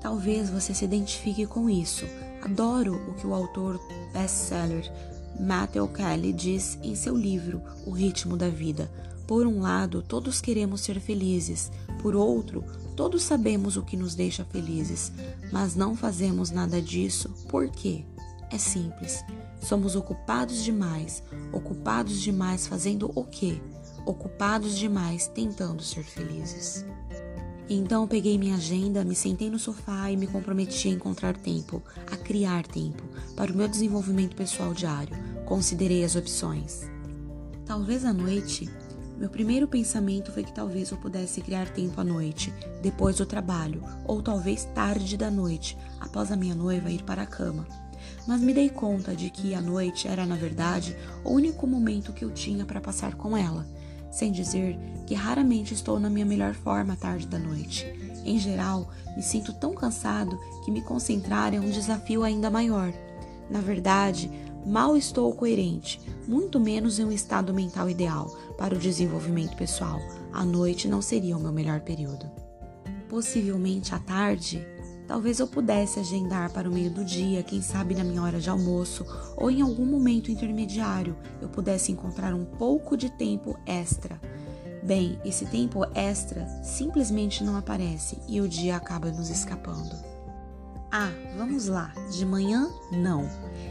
Talvez 0.00 0.50
você 0.50 0.74
se 0.74 0.84
identifique 0.84 1.46
com 1.46 1.70
isso. 1.70 2.04
Adoro 2.42 2.94
o 3.10 3.14
que 3.14 3.26
o 3.26 3.34
autor 3.34 3.80
best-seller 4.12 4.92
Matthew 5.40 5.88
Kelly 5.88 6.32
diz 6.32 6.78
em 6.82 6.94
seu 6.94 7.16
livro 7.16 7.62
O 7.86 7.90
Ritmo 7.90 8.36
da 8.36 8.48
Vida. 8.48 8.90
Por 9.26 9.46
um 9.46 9.60
lado, 9.60 10.02
todos 10.02 10.40
queremos 10.40 10.82
ser 10.82 11.00
felizes, 11.00 11.72
por 12.00 12.14
outro, 12.14 12.64
todos 12.96 13.22
sabemos 13.22 13.76
o 13.76 13.82
que 13.82 13.96
nos 13.96 14.14
deixa 14.14 14.44
felizes, 14.44 15.12
mas 15.52 15.76
não 15.76 15.94
fazemos 15.94 16.50
nada 16.50 16.80
disso. 16.80 17.28
Por 17.48 17.68
quê? 17.70 18.04
É 18.50 18.58
simples. 18.58 19.22
Somos 19.60 19.94
ocupados 19.94 20.64
demais. 20.64 21.22
Ocupados 21.52 22.20
demais 22.22 22.66
fazendo 22.66 23.10
o 23.14 23.24
quê? 23.24 23.60
Ocupados 24.06 24.78
demais 24.78 25.28
tentando 25.28 25.82
ser 25.82 26.04
felizes. 26.04 26.84
Então 27.68 28.06
peguei 28.06 28.38
minha 28.38 28.54
agenda, 28.54 29.04
me 29.04 29.14
sentei 29.14 29.50
no 29.50 29.58
sofá 29.58 30.10
e 30.10 30.16
me 30.16 30.28
comprometi 30.28 30.88
a 30.88 30.92
encontrar 30.92 31.36
tempo, 31.36 31.82
a 32.10 32.16
criar 32.16 32.64
tempo, 32.64 33.02
para 33.34 33.52
o 33.52 33.56
meu 33.56 33.66
desenvolvimento 33.66 34.36
pessoal 34.36 34.72
diário. 34.72 35.16
Considerei 35.44 36.04
as 36.04 36.14
opções. 36.14 36.88
Talvez 37.64 38.04
à 38.04 38.12
noite 38.12 38.70
meu 39.16 39.30
primeiro 39.30 39.66
pensamento 39.66 40.30
foi 40.30 40.44
que 40.44 40.52
talvez 40.52 40.90
eu 40.90 40.98
pudesse 40.98 41.40
criar 41.40 41.68
tempo 41.70 42.00
à 42.00 42.04
noite, 42.04 42.52
depois 42.82 43.16
do 43.16 43.24
trabalho, 43.24 43.82
ou 44.04 44.22
talvez 44.22 44.64
tarde 44.74 45.16
da 45.16 45.30
noite, 45.30 45.76
após 45.98 46.30
a 46.30 46.36
minha 46.36 46.54
noiva 46.54 46.90
ir 46.90 47.02
para 47.02 47.22
a 47.22 47.26
cama. 47.26 47.66
Mas 48.26 48.40
me 48.40 48.52
dei 48.52 48.68
conta 48.68 49.16
de 49.16 49.30
que 49.30 49.54
a 49.54 49.60
noite 49.60 50.06
era, 50.06 50.26
na 50.26 50.36
verdade, 50.36 50.96
o 51.24 51.30
único 51.30 51.66
momento 51.66 52.12
que 52.12 52.24
eu 52.24 52.30
tinha 52.30 52.66
para 52.66 52.80
passar 52.80 53.14
com 53.14 53.36
ela, 53.36 53.66
sem 54.10 54.30
dizer 54.30 54.78
que 55.06 55.14
raramente 55.14 55.72
estou 55.72 55.98
na 55.98 56.10
minha 56.10 56.26
melhor 56.26 56.54
forma 56.54 56.92
à 56.92 56.96
tarde 56.96 57.26
da 57.26 57.38
noite. 57.38 57.86
Em 58.24 58.38
geral, 58.38 58.90
me 59.16 59.22
sinto 59.22 59.52
tão 59.52 59.74
cansado 59.74 60.38
que 60.64 60.70
me 60.70 60.82
concentrar 60.82 61.54
é 61.54 61.60
um 61.60 61.70
desafio 61.70 62.22
ainda 62.22 62.50
maior. 62.50 62.92
Na 63.48 63.60
verdade, 63.60 64.30
mal 64.66 64.96
estou 64.96 65.32
coerente, 65.32 66.00
muito 66.26 66.58
menos 66.58 66.98
em 66.98 67.04
um 67.04 67.12
estado 67.12 67.54
mental 67.54 67.88
ideal 67.88 68.28
para 68.58 68.74
o 68.74 68.78
desenvolvimento 68.78 69.56
pessoal. 69.56 70.00
A 70.32 70.44
noite 70.44 70.88
não 70.88 71.00
seria 71.00 71.36
o 71.36 71.40
meu 71.40 71.52
melhor 71.52 71.80
período. 71.80 72.28
Possivelmente 73.08 73.94
à 73.94 74.00
tarde, 74.00 74.66
talvez 75.06 75.38
eu 75.38 75.46
pudesse 75.46 76.00
agendar 76.00 76.52
para 76.52 76.68
o 76.68 76.72
meio 76.72 76.90
do 76.90 77.04
dia, 77.04 77.44
quem 77.44 77.62
sabe 77.62 77.94
na 77.94 78.02
minha 78.02 78.20
hora 78.20 78.40
de 78.40 78.50
almoço 78.50 79.06
ou 79.36 79.48
em 79.50 79.62
algum 79.62 79.86
momento 79.86 80.32
intermediário 80.32 81.16
eu 81.40 81.48
pudesse 81.48 81.92
encontrar 81.92 82.34
um 82.34 82.44
pouco 82.44 82.96
de 82.96 83.08
tempo 83.08 83.56
extra. 83.64 84.20
Bem, 84.82 85.18
esse 85.24 85.46
tempo 85.46 85.84
extra 85.94 86.44
simplesmente 86.64 87.44
não 87.44 87.56
aparece 87.56 88.18
e 88.26 88.40
o 88.40 88.48
dia 88.48 88.76
acaba 88.76 89.12
nos 89.12 89.30
escapando. 89.30 90.15
Ah, 90.90 91.10
vamos 91.36 91.66
lá, 91.66 91.92
de 92.10 92.24
manhã 92.24 92.70
não. 92.92 93.28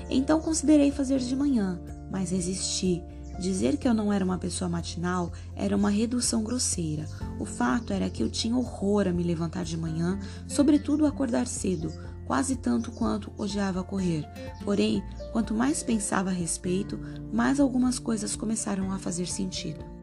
Então 0.10 0.40
considerei 0.40 0.92
fazer 0.92 1.20
de 1.20 1.36
manhã, 1.36 1.80
mas 2.12 2.32
resisti. 2.32 3.02
Dizer 3.40 3.78
que 3.78 3.88
eu 3.88 3.94
não 3.94 4.14
era 4.14 4.24
uma 4.24 4.38
pessoa 4.38 4.70
matinal 4.70 5.32
era 5.56 5.76
uma 5.76 5.90
redução 5.90 6.44
grosseira. 6.44 7.06
O 7.40 7.46
fato 7.46 7.92
era 7.92 8.10
que 8.10 8.24
eu 8.24 8.30
tinha 8.30 8.56
horror 8.56 9.08
a 9.08 9.12
me 9.12 9.24
levantar 9.24 9.66
de 9.66 9.78
manhã, 9.78 10.18
sobretudo 10.48 11.06
acordar 11.06 11.46
cedo, 11.46 11.92
quase 12.26 12.56
tanto 12.56 12.92
quanto 12.92 13.32
odiava 13.38 13.84
correr. 13.84 14.26
Porém, 14.64 15.04
quanto 15.34 15.54
mais 15.54 15.84
pensava 15.84 16.30
a 16.30 16.34
respeito, 16.34 16.98
mais 17.34 17.60
algumas 17.60 18.00
coisas 18.00 18.36
começaram 18.36 18.92
a 18.92 19.00
fazer 19.00 19.28
sentido. 19.28 19.95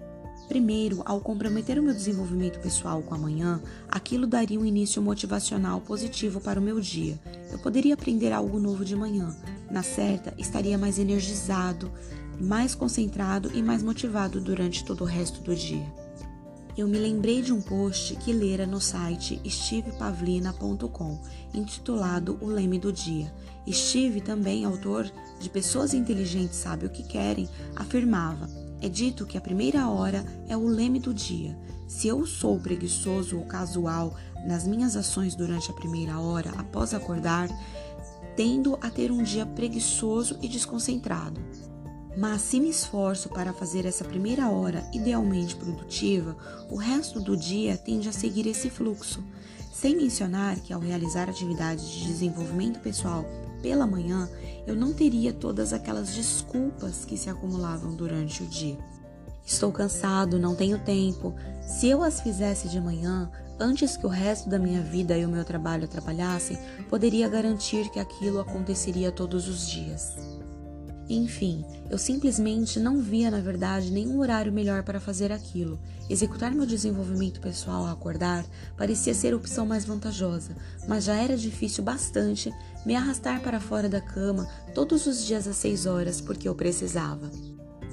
Primeiro, 0.52 1.00
ao 1.06 1.18
comprometer 1.18 1.78
o 1.78 1.82
meu 1.82 1.94
desenvolvimento 1.94 2.61
pessoal 2.61 3.00
com 3.00 3.14
a 3.14 3.18
manhã, 3.18 3.59
aquilo 3.88 4.26
daria 4.26 4.61
um 4.61 4.66
início 4.66 5.00
motivacional 5.00 5.80
positivo 5.80 6.42
para 6.42 6.61
o 6.61 6.62
meu 6.62 6.78
dia. 6.78 7.18
Eu 7.50 7.59
poderia 7.59 7.94
aprender 7.94 8.32
algo 8.32 8.61
novo 8.61 8.85
de 8.85 8.94
manhã. 8.94 9.35
Na 9.71 9.82
certa, 9.82 10.35
estaria 10.37 10.76
mais 10.76 10.99
energizado, 10.99 11.90
mais 12.38 12.75
concentrado 12.75 13.50
e 13.54 13.62
mais 13.62 13.82
motivado 13.82 14.42
durante 14.42 14.85
todo 14.85 15.04
o 15.04 15.06
resto 15.06 15.40
do 15.40 15.56
dia. 15.56 15.90
Eu 16.76 16.87
me 16.87 16.99
lembrei 16.99 17.40
de 17.40 17.50
um 17.50 17.62
post 17.62 18.14
que 18.16 18.30
lera 18.30 18.66
no 18.66 18.78
site 18.78 19.40
stevepavlina.com, 19.49 21.18
intitulado 21.54 22.37
O 22.42 22.47
Leme 22.47 22.78
do 22.78 22.92
Dia. 22.92 23.32
Steve, 23.71 24.21
também 24.21 24.66
autor 24.66 25.11
de 25.40 25.49
Pessoas 25.49 25.94
Inteligentes 25.94 26.56
Sabem 26.56 26.88
o 26.88 26.92
que 26.92 27.04
Querem, 27.04 27.49
afirmava: 27.75 28.50
é 28.82 28.88
dito 28.88 29.24
que 29.24 29.38
a 29.38 29.40
primeira 29.40 29.88
hora 29.88 30.24
é 30.48 30.56
o 30.56 30.66
leme 30.66 30.98
do 30.98 31.14
dia. 31.14 31.56
Se 31.86 32.08
eu 32.08 32.26
sou 32.26 32.58
preguiçoso 32.58 33.38
ou 33.38 33.44
casual 33.44 34.16
nas 34.44 34.66
minhas 34.66 34.96
ações 34.96 35.36
durante 35.36 35.70
a 35.70 35.74
primeira 35.74 36.18
hora 36.18 36.50
após 36.58 36.92
acordar, 36.92 37.48
tendo 38.36 38.76
a 38.80 38.90
ter 38.90 39.12
um 39.12 39.22
dia 39.22 39.46
preguiçoso 39.46 40.36
e 40.42 40.48
desconcentrado. 40.48 41.40
Mas 42.16 42.42
se 42.42 42.60
me 42.60 42.68
esforço 42.68 43.28
para 43.28 43.52
fazer 43.52 43.86
essa 43.86 44.04
primeira 44.04 44.50
hora 44.50 44.84
idealmente 44.92 45.54
produtiva, 45.54 46.36
o 46.68 46.76
resto 46.76 47.20
do 47.20 47.36
dia 47.36 47.76
tende 47.76 48.08
a 48.08 48.12
seguir 48.12 48.46
esse 48.46 48.68
fluxo. 48.68 49.22
Sem 49.72 49.96
mencionar 49.96 50.56
que 50.60 50.72
ao 50.72 50.80
realizar 50.80 51.30
atividades 51.30 51.88
de 51.88 52.06
desenvolvimento 52.06 52.80
pessoal 52.80 53.24
pela 53.62 53.87
manhã, 53.87 54.28
eu 54.66 54.75
não 54.75 54.92
teria 54.92 55.33
todas 55.33 55.73
aquelas 55.73 56.12
desculpas 56.12 57.04
que 57.04 57.16
se 57.16 57.31
acumulavam 57.31 57.95
durante 57.95 58.42
o 58.42 58.47
dia. 58.47 58.78
Estou 59.45 59.73
cansado, 59.73 60.38
não 60.38 60.54
tenho 60.54 60.78
tempo. 60.78 61.35
Se 61.66 61.88
eu 61.88 62.02
as 62.02 62.21
fizesse 62.21 62.69
de 62.69 62.81
manhã, 62.81 63.31
antes 63.59 63.97
que 63.97 64.07
o 64.07 64.11
resto 64.11 64.49
da 64.49 64.59
minha 64.59 64.83
vida 64.83 65.16
e 65.16 65.25
o 65.25 65.28
meu 65.28 65.45
trabalho 65.45 65.85
atrapalhassem, 65.85 66.59
poderia 66.88 67.28
garantir 67.28 67.88
que 67.90 67.99
aquilo 67.99 68.40
aconteceria 68.40 69.11
todos 69.11 69.49
os 69.49 69.69
dias. 69.69 70.16
Enfim, 71.09 71.64
eu 71.90 71.99
simplesmente 71.99 72.78
não 72.78 73.02
via, 73.02 73.31
na 73.31 73.40
verdade, 73.40 73.90
nenhum 73.90 74.21
horário 74.21 74.52
melhor 74.52 74.83
para 74.83 75.00
fazer 75.00 75.33
aquilo. 75.33 75.78
Executar 76.09 76.52
meu 76.52 76.64
desenvolvimento 76.64 77.40
pessoal 77.40 77.85
ao 77.85 77.92
acordar 77.92 78.47
parecia 78.76 79.12
ser 79.12 79.35
a 79.35 79.37
opção 79.37 79.66
mais 79.66 79.85
vantajosa, 79.85 80.57
mas 80.88 81.04
já 81.04 81.14
era 81.14 81.37
difícil 81.37 81.83
bastante 81.83 82.50
me 82.84 82.94
arrastar 82.96 83.40
para 83.40 83.60
fora 83.60 83.88
da 83.88 84.00
cama 84.00 84.48
todos 84.74 85.06
os 85.06 85.24
dias 85.24 85.46
às 85.46 85.56
seis 85.56 85.86
horas 85.86 86.20
porque 86.20 86.48
eu 86.48 86.54
precisava. 86.54 87.30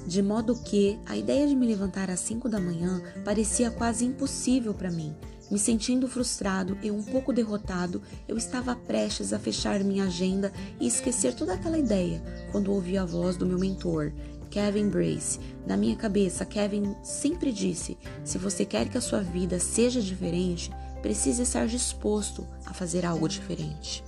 De 0.06 0.22
modo 0.22 0.56
que 0.62 0.98
a 1.06 1.16
ideia 1.16 1.46
de 1.46 1.54
me 1.54 1.66
levantar 1.66 2.10
às 2.10 2.20
cinco 2.20 2.48
da 2.48 2.58
manhã 2.58 3.02
parecia 3.24 3.70
quase 3.70 4.04
impossível 4.04 4.74
para 4.74 4.90
mim, 4.90 5.14
me 5.50 5.58
sentindo 5.58 6.08
frustrado 6.08 6.78
e 6.82 6.90
um 6.90 7.02
pouco 7.02 7.32
derrotado, 7.32 8.00
eu 8.26 8.36
estava 8.36 8.74
prestes 8.74 9.32
a 9.32 9.38
fechar 9.38 9.80
minha 9.80 10.04
agenda 10.04 10.52
e 10.80 10.86
esquecer 10.86 11.34
toda 11.34 11.54
aquela 11.54 11.78
ideia 11.78 12.22
quando 12.50 12.72
ouvi 12.72 12.96
a 12.96 13.04
voz 13.04 13.36
do 13.36 13.46
meu 13.46 13.58
mentor, 13.58 14.12
Kevin 14.50 14.88
Brace. 14.88 15.38
Na 15.66 15.76
minha 15.76 15.96
cabeça, 15.96 16.44
Kevin 16.44 16.94
sempre 17.02 17.52
disse: 17.52 17.96
se 18.24 18.38
você 18.38 18.64
quer 18.64 18.88
que 18.88 18.98
a 18.98 19.00
sua 19.00 19.20
vida 19.20 19.58
seja 19.58 20.00
diferente, 20.00 20.70
precisa 21.02 21.42
estar 21.42 21.66
disposto 21.66 22.46
a 22.66 22.72
fazer 22.72 23.04
algo 23.04 23.28
diferente. 23.28 24.04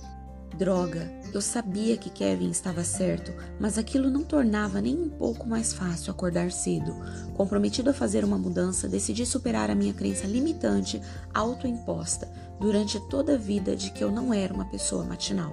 Droga, 0.57 1.11
eu 1.33 1.41
sabia 1.41 1.97
que 1.97 2.11
Kevin 2.11 2.51
estava 2.51 2.83
certo, 2.83 3.33
mas 3.59 3.77
aquilo 3.77 4.11
não 4.11 4.23
tornava 4.23 4.79
nem 4.79 4.95
um 4.95 5.09
pouco 5.09 5.47
mais 5.47 5.73
fácil 5.73 6.11
acordar 6.11 6.51
cedo. 6.51 6.95
Comprometido 7.33 7.89
a 7.89 7.93
fazer 7.93 8.23
uma 8.23 8.37
mudança, 8.37 8.87
decidi 8.87 9.25
superar 9.25 9.71
a 9.71 9.75
minha 9.75 9.93
crença 9.93 10.27
limitante 10.27 11.01
autoimposta 11.33 12.31
durante 12.59 12.99
toda 13.09 13.33
a 13.33 13.37
vida 13.37 13.75
de 13.75 13.89
que 13.91 14.03
eu 14.03 14.11
não 14.11 14.31
era 14.31 14.53
uma 14.53 14.65
pessoa 14.65 15.03
matinal. 15.03 15.51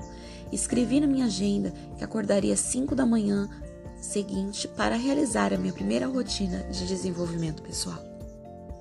Escrevi 0.53 1.01
na 1.01 1.07
minha 1.07 1.27
agenda 1.27 1.73
que 1.97 2.05
acordaria 2.05 2.53
às 2.53 2.61
5 2.61 2.95
da 2.95 3.07
manhã 3.07 3.49
seguinte 4.03 4.69
para 4.69 4.97
realizar 4.97 5.53
a 5.53 5.59
minha 5.59 5.73
primeira 5.73 6.07
rotina 6.07 6.59
de 6.65 6.87
desenvolvimento 6.87 7.63
pessoal. 7.63 8.05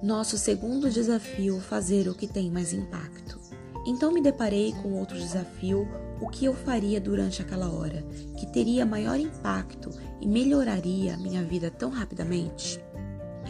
Nosso 0.03 0.37
segundo 0.37 0.89
desafio: 0.89 1.61
fazer 1.61 2.09
o 2.09 2.15
que 2.15 2.27
tem 2.27 2.51
mais 2.51 2.73
impacto. 2.73 3.38
Então 3.85 4.11
me 4.11 4.21
deparei 4.21 4.73
com 4.73 4.93
outro 4.93 5.17
desafio, 5.17 5.87
o 6.21 6.27
que 6.27 6.45
eu 6.45 6.53
faria 6.53 6.99
durante 6.99 7.41
aquela 7.41 7.71
hora, 7.71 8.03
que 8.37 8.45
teria 8.45 8.85
maior 8.85 9.19
impacto 9.19 9.89
e 10.19 10.27
melhoraria 10.27 11.17
minha 11.17 11.43
vida 11.43 11.71
tão 11.71 11.89
rapidamente? 11.89 12.83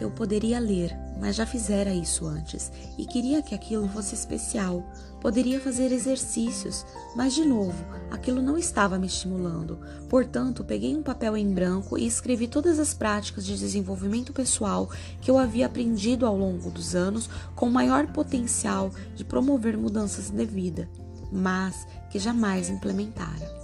Eu 0.00 0.10
poderia 0.10 0.58
ler, 0.58 0.96
mas 1.20 1.36
já 1.36 1.44
fizera 1.44 1.92
isso 1.92 2.26
antes 2.26 2.72
e 2.96 3.04
queria 3.04 3.42
que 3.42 3.54
aquilo 3.54 3.86
fosse 3.86 4.14
especial. 4.14 4.82
Poderia 5.20 5.60
fazer 5.60 5.92
exercícios, 5.92 6.86
mas 7.14 7.34
de 7.34 7.44
novo, 7.44 7.84
aquilo 8.10 8.40
não 8.40 8.56
estava 8.56 8.98
me 8.98 9.06
estimulando. 9.06 9.78
Portanto, 10.08 10.64
peguei 10.64 10.96
um 10.96 11.02
papel 11.02 11.36
em 11.36 11.52
branco 11.52 11.98
e 11.98 12.06
escrevi 12.06 12.48
todas 12.48 12.78
as 12.78 12.94
práticas 12.94 13.44
de 13.44 13.58
desenvolvimento 13.58 14.32
pessoal 14.32 14.88
que 15.20 15.30
eu 15.30 15.38
havia 15.38 15.66
aprendido 15.66 16.24
ao 16.24 16.34
longo 16.34 16.70
dos 16.70 16.94
anos 16.94 17.28
com 17.54 17.68
maior 17.68 18.06
potencial 18.06 18.90
de 19.14 19.22
promover 19.22 19.76
mudanças 19.76 20.30
de 20.30 20.46
vida, 20.46 20.88
mas 21.30 21.86
que 22.10 22.18
jamais 22.18 22.70
implementara 22.70 23.59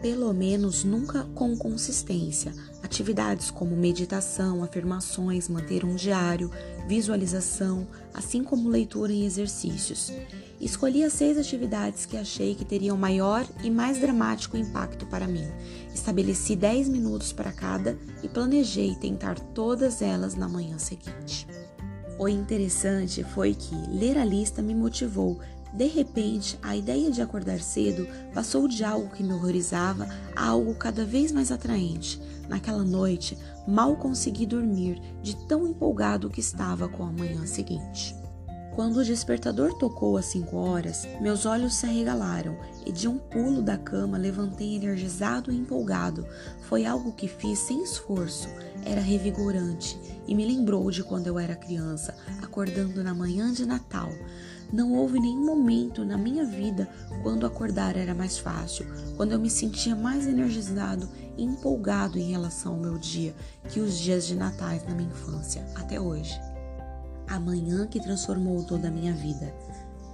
pelo 0.00 0.32
menos 0.32 0.84
nunca 0.84 1.24
com 1.34 1.56
consistência. 1.56 2.52
Atividades 2.82 3.50
como 3.50 3.76
meditação, 3.76 4.62
afirmações, 4.62 5.48
manter 5.48 5.84
um 5.84 5.94
diário, 5.94 6.50
visualização, 6.86 7.86
assim 8.14 8.42
como 8.42 8.68
leitura 8.68 9.12
e 9.12 9.24
exercícios. 9.24 10.12
Escolhi 10.60 11.04
as 11.04 11.12
seis 11.12 11.36
atividades 11.36 12.06
que 12.06 12.16
achei 12.16 12.54
que 12.54 12.64
teriam 12.64 12.96
maior 12.96 13.46
e 13.62 13.70
mais 13.70 14.00
dramático 14.00 14.56
impacto 14.56 15.06
para 15.06 15.26
mim. 15.26 15.46
Estabeleci 15.94 16.56
10 16.56 16.88
minutos 16.88 17.32
para 17.32 17.52
cada 17.52 17.98
e 18.22 18.28
planejei 18.28 18.94
tentar 18.94 19.38
todas 19.38 20.02
elas 20.02 20.34
na 20.34 20.48
manhã 20.48 20.78
seguinte. 20.78 21.46
O 22.18 22.28
interessante 22.28 23.22
foi 23.22 23.54
que 23.54 23.74
ler 23.88 24.18
a 24.18 24.24
lista 24.24 24.60
me 24.60 24.74
motivou 24.74 25.38
de 25.72 25.86
repente, 25.86 26.58
a 26.62 26.74
ideia 26.74 27.10
de 27.10 27.20
acordar 27.20 27.60
cedo 27.60 28.06
passou 28.32 28.66
de 28.66 28.82
algo 28.84 29.10
que 29.10 29.22
me 29.22 29.32
horrorizava 29.32 30.08
a 30.34 30.46
algo 30.46 30.74
cada 30.74 31.04
vez 31.04 31.30
mais 31.30 31.52
atraente. 31.52 32.20
Naquela 32.48 32.84
noite, 32.84 33.36
mal 33.66 33.96
consegui 33.96 34.46
dormir 34.46 35.00
de 35.22 35.36
tão 35.46 35.66
empolgado 35.66 36.30
que 36.30 36.40
estava 36.40 36.88
com 36.88 37.04
a 37.04 37.12
manhã 37.12 37.46
seguinte. 37.46 38.16
Quando 38.74 38.98
o 38.98 39.04
despertador 39.04 39.74
tocou 39.74 40.16
às 40.16 40.26
cinco 40.26 40.56
horas, 40.56 41.04
meus 41.20 41.44
olhos 41.44 41.74
se 41.74 41.84
arregalaram 41.84 42.56
e 42.86 42.92
de 42.92 43.08
um 43.08 43.18
pulo 43.18 43.60
da 43.60 43.76
cama 43.76 44.16
levantei 44.16 44.76
energizado 44.76 45.50
e 45.50 45.56
empolgado. 45.56 46.24
Foi 46.62 46.86
algo 46.86 47.10
que 47.10 47.26
fiz 47.26 47.58
sem 47.58 47.82
esforço, 47.82 48.48
era 48.84 49.00
revigorante 49.00 49.98
e 50.28 50.34
me 50.34 50.46
lembrou 50.46 50.92
de 50.92 51.02
quando 51.02 51.26
eu 51.26 51.40
era 51.40 51.56
criança, 51.56 52.16
acordando 52.40 53.02
na 53.02 53.12
manhã 53.12 53.52
de 53.52 53.66
Natal. 53.66 54.10
Não 54.72 54.92
houve 54.92 55.18
nenhum 55.18 55.46
momento 55.46 56.04
na 56.04 56.18
minha 56.18 56.44
vida 56.44 56.88
quando 57.22 57.46
acordar 57.46 57.96
era 57.96 58.14
mais 58.14 58.38
fácil, 58.38 58.86
quando 59.16 59.32
eu 59.32 59.38
me 59.38 59.48
sentia 59.48 59.96
mais 59.96 60.26
energizado 60.26 61.08
e 61.36 61.42
empolgado 61.42 62.18
em 62.18 62.30
relação 62.30 62.74
ao 62.74 62.80
meu 62.80 62.98
dia 62.98 63.34
que 63.70 63.80
os 63.80 63.98
dias 63.98 64.26
de 64.26 64.34
natais 64.34 64.84
na 64.86 64.94
minha 64.94 65.08
infância, 65.08 65.64
até 65.74 65.98
hoje. 65.98 66.38
A 67.26 67.40
manhã 67.40 67.86
que 67.86 68.00
transformou 68.00 68.62
toda 68.64 68.88
a 68.88 68.90
minha 68.90 69.14
vida. 69.14 69.54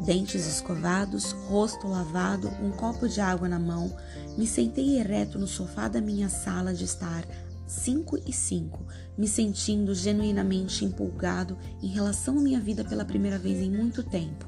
Dentes 0.01 0.47
escovados, 0.47 1.33
rosto 1.49 1.87
lavado, 1.87 2.49
um 2.61 2.71
copo 2.73 3.09
de 3.09 3.21
água 3.21 3.49
na 3.49 3.61
mão, 3.61 3.95
me 4.37 4.47
sentei 4.47 4.99
ereto 4.99 5.39
no 5.39 5.47
sofá 5.47 5.87
da 5.87 6.01
minha 6.01 6.29
sala 6.29 6.75
de 6.75 6.85
estar 6.85 7.25
5 7.67 8.19
e 8.27 8.33
5, 8.33 8.85
me 9.17 9.27
sentindo 9.27 9.95
genuinamente 9.95 10.85
empolgado 10.85 11.57
em 11.83 11.89
relação 11.89 12.39
à 12.39 12.41
minha 12.41 12.61
vida 12.61 12.85
pela 12.85 13.05
primeira 13.05 13.39
vez 13.39 13.59
em 13.61 13.71
muito 13.71 14.03
tempo. 14.03 14.47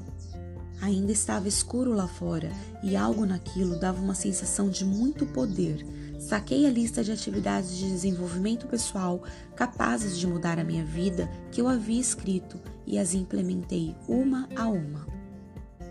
Ainda 0.81 1.11
estava 1.11 1.47
escuro 1.47 1.91
lá 1.91 2.07
fora 2.07 2.51
e 2.83 2.95
algo 2.95 3.25
naquilo 3.25 3.79
dava 3.79 4.01
uma 4.01 4.13
sensação 4.13 4.69
de 4.69 4.85
muito 4.85 5.25
poder. 5.25 5.85
Saquei 6.19 6.65
a 6.65 6.69
lista 6.69 7.03
de 7.03 7.11
atividades 7.11 7.75
de 7.75 7.89
desenvolvimento 7.89 8.67
pessoal 8.67 9.23
capazes 9.55 10.17
de 10.17 10.27
mudar 10.27 10.59
a 10.59 10.63
minha 10.63 10.85
vida 10.85 11.29
que 11.51 11.61
eu 11.61 11.67
havia 11.67 11.99
escrito 11.99 12.59
e 12.85 12.97
as 12.97 13.13
implementei 13.13 13.95
uma 14.07 14.47
a 14.55 14.67
uma. 14.67 15.07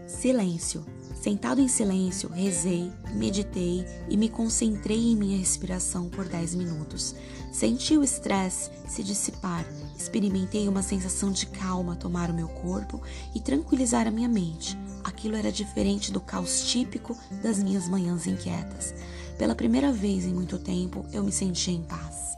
Silêncio. 0.06 0.84
Sentado 1.26 1.60
em 1.60 1.66
silêncio, 1.66 2.28
rezei, 2.28 2.88
meditei 3.12 3.84
e 4.08 4.16
me 4.16 4.28
concentrei 4.28 5.10
em 5.10 5.16
minha 5.16 5.36
respiração 5.36 6.08
por 6.08 6.24
10 6.24 6.54
minutos. 6.54 7.16
Senti 7.50 7.98
o 7.98 8.04
estresse 8.04 8.70
se 8.86 9.02
dissipar, 9.02 9.66
experimentei 9.98 10.68
uma 10.68 10.84
sensação 10.84 11.32
de 11.32 11.46
calma 11.46 11.96
tomar 11.96 12.30
o 12.30 12.32
meu 12.32 12.46
corpo 12.46 13.02
e 13.34 13.40
tranquilizar 13.40 14.06
a 14.06 14.10
minha 14.12 14.28
mente. 14.28 14.78
Aquilo 15.02 15.34
era 15.34 15.50
diferente 15.50 16.12
do 16.12 16.20
caos 16.20 16.70
típico 16.70 17.18
das 17.42 17.60
minhas 17.60 17.88
manhãs 17.88 18.28
inquietas. 18.28 18.94
Pela 19.36 19.56
primeira 19.56 19.90
vez 19.90 20.26
em 20.26 20.32
muito 20.32 20.60
tempo, 20.60 21.04
eu 21.12 21.24
me 21.24 21.32
senti 21.32 21.72
em 21.72 21.82
paz. 21.82 22.36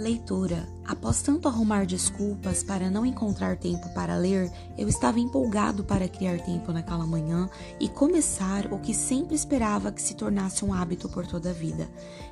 Leitura. 0.00 0.66
Após 0.86 1.20
tanto 1.20 1.46
arrumar 1.46 1.84
desculpas 1.84 2.64
para 2.64 2.88
não 2.88 3.04
encontrar 3.04 3.58
tempo 3.58 3.86
para 3.90 4.16
ler, 4.16 4.50
eu 4.78 4.88
estava 4.88 5.20
empolgado 5.20 5.84
para 5.84 6.08
criar 6.08 6.40
tempo 6.40 6.72
naquela 6.72 7.06
manhã 7.06 7.50
e 7.78 7.86
começar 7.86 8.72
o 8.72 8.78
que 8.78 8.94
sempre 8.94 9.34
esperava 9.34 9.92
que 9.92 10.00
se 10.00 10.14
tornasse 10.14 10.64
um 10.64 10.72
hábito 10.72 11.06
por 11.10 11.26
toda 11.26 11.50
a 11.50 11.52
vida. 11.52 11.86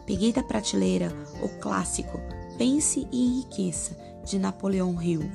Peguei 0.06 0.32
da 0.32 0.42
prateleira 0.42 1.12
o 1.42 1.48
clássico 1.60 2.18
Pense 2.56 3.06
e 3.12 3.26
Enriqueça, 3.26 3.94
de 4.24 4.38
Napoleão 4.38 5.00
Hill. 5.00 5.30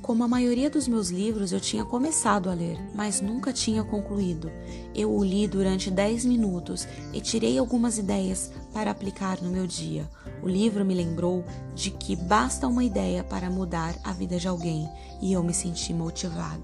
Como 0.00 0.24
a 0.24 0.28
maioria 0.28 0.70
dos 0.70 0.88
meus 0.88 1.10
livros, 1.10 1.52
eu 1.52 1.60
tinha 1.60 1.84
começado 1.84 2.48
a 2.48 2.54
ler, 2.54 2.78
mas 2.94 3.20
nunca 3.20 3.52
tinha 3.52 3.84
concluído. 3.84 4.50
Eu 4.94 5.12
o 5.14 5.22
li 5.22 5.46
durante 5.46 5.90
10 5.90 6.24
minutos 6.24 6.88
e 7.12 7.20
tirei 7.20 7.58
algumas 7.58 7.98
ideias 7.98 8.50
para 8.72 8.90
aplicar 8.90 9.42
no 9.42 9.50
meu 9.50 9.66
dia. 9.66 10.08
O 10.46 10.48
livro 10.48 10.84
me 10.84 10.94
lembrou 10.94 11.44
de 11.74 11.90
que 11.90 12.14
basta 12.14 12.68
uma 12.68 12.84
ideia 12.84 13.24
para 13.24 13.50
mudar 13.50 13.96
a 14.04 14.12
vida 14.12 14.38
de 14.38 14.46
alguém 14.46 14.88
e 15.20 15.32
eu 15.32 15.42
me 15.42 15.52
senti 15.52 15.92
motivado. 15.92 16.62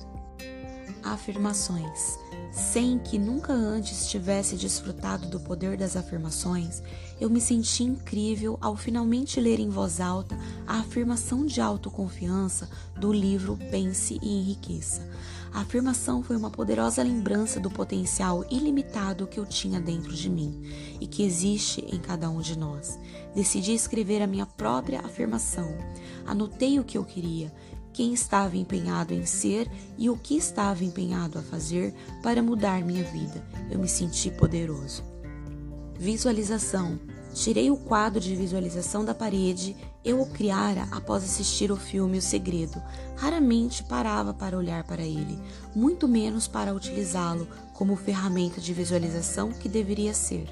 Afirmações. 1.02 2.16
Sem 2.52 2.96
que 2.96 3.18
nunca 3.18 3.52
antes 3.52 4.06
tivesse 4.06 4.54
desfrutado 4.54 5.26
do 5.26 5.40
poder 5.40 5.76
das 5.76 5.96
afirmações, 5.96 6.80
eu 7.20 7.28
me 7.28 7.40
senti 7.40 7.82
incrível 7.82 8.56
ao 8.60 8.76
finalmente 8.76 9.40
ler 9.40 9.58
em 9.58 9.68
voz 9.68 10.00
alta 10.00 10.38
a 10.64 10.78
afirmação 10.78 11.44
de 11.44 11.60
autoconfiança 11.60 12.70
do 12.96 13.12
livro 13.12 13.58
Pense 13.68 14.16
e 14.22 14.28
Enriqueça. 14.28 15.02
A 15.52 15.60
afirmação 15.60 16.22
foi 16.22 16.36
uma 16.36 16.50
poderosa 16.50 17.02
lembrança 17.02 17.60
do 17.60 17.70
potencial 17.70 18.44
ilimitado 18.50 19.26
que 19.26 19.38
eu 19.38 19.44
tinha 19.44 19.80
dentro 19.80 20.12
de 20.12 20.30
mim 20.30 20.62
e 21.00 21.06
que 21.06 21.22
existe 21.22 21.84
em 21.92 21.98
cada 21.98 22.30
um 22.30 22.40
de 22.40 22.58
nós. 22.58 22.98
Decidi 23.34 23.74
escrever 23.74 24.22
a 24.22 24.26
minha 24.26 24.46
própria 24.46 25.00
afirmação. 25.00 25.76
Anotei 26.26 26.80
o 26.80 26.84
que 26.84 26.96
eu 26.96 27.04
queria 27.04 27.52
quem 27.92 28.14
estava 28.14 28.56
empenhado 28.56 29.12
em 29.12 29.26
ser 29.26 29.70
e 29.98 30.08
o 30.08 30.16
que 30.16 30.36
estava 30.36 30.82
empenhado 30.82 31.38
a 31.38 31.42
fazer 31.42 31.94
para 32.22 32.42
mudar 32.42 32.82
minha 32.82 33.04
vida. 33.04 33.46
Eu 33.70 33.78
me 33.78 33.88
senti 33.88 34.30
poderoso. 34.30 35.04
Visualização. 35.98 36.98
Tirei 37.34 37.70
o 37.70 37.76
quadro 37.76 38.20
de 38.20 38.36
visualização 38.36 39.04
da 39.04 39.14
parede, 39.14 39.76
eu 40.04 40.20
o 40.20 40.26
criara 40.26 40.86
após 40.90 41.24
assistir 41.24 41.72
o 41.72 41.76
filme 41.76 42.18
O 42.18 42.22
Segredo. 42.22 42.82
Raramente 43.16 43.82
parava 43.82 44.34
para 44.34 44.56
olhar 44.56 44.84
para 44.84 45.02
ele, 45.02 45.38
muito 45.74 46.06
menos 46.06 46.46
para 46.46 46.74
utilizá-lo 46.74 47.48
como 47.72 47.96
ferramenta 47.96 48.60
de 48.60 48.74
visualização 48.74 49.50
que 49.50 49.68
deveria 49.68 50.12
ser. 50.12 50.46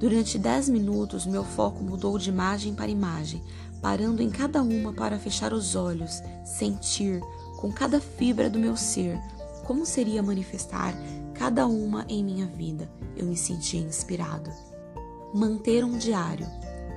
Durante 0.00 0.38
dez 0.38 0.68
minutos, 0.68 1.26
meu 1.26 1.44
foco 1.44 1.84
mudou 1.84 2.18
de 2.18 2.30
imagem 2.30 2.74
para 2.74 2.90
imagem, 2.90 3.42
parando 3.80 4.22
em 4.22 4.30
cada 4.30 4.62
uma 4.62 4.92
para 4.92 5.18
fechar 5.18 5.52
os 5.52 5.76
olhos, 5.76 6.22
sentir 6.44 7.20
com 7.60 7.70
cada 7.70 8.00
fibra 8.00 8.48
do 8.48 8.58
meu 8.58 8.76
ser 8.76 9.18
como 9.64 9.86
seria 9.86 10.22
manifestar 10.22 10.94
cada 11.32 11.66
uma 11.66 12.04
em 12.08 12.22
minha 12.22 12.46
vida. 12.46 12.88
Eu 13.16 13.26
me 13.26 13.36
sentia 13.36 13.80
inspirado. 13.80 14.50
Manter 15.34 15.84
um 15.84 15.98
diário. 15.98 16.46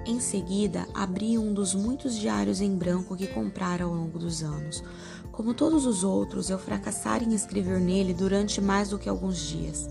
Em 0.06 0.20
seguida, 0.20 0.88
abri 0.94 1.40
um 1.40 1.52
dos 1.52 1.74
muitos 1.74 2.16
diários 2.16 2.62
em 2.62 2.78
branco 2.78 3.16
que 3.16 3.26
comprara 3.26 3.84
ao 3.84 3.92
longo 3.92 4.20
dos 4.20 4.44
anos. 4.44 4.84
Como 5.32 5.56
todos 5.56 5.88
os 5.88 6.04
outros, 6.04 6.52
eu 6.52 6.60
fracassara 6.60 7.24
em 7.24 7.34
escrever 7.34 7.80
nele 7.80 8.14
durante 8.14 8.62
mais 8.62 8.90
do 8.90 9.00
que 9.00 9.10
alguns 9.10 9.40
dias, 9.40 9.90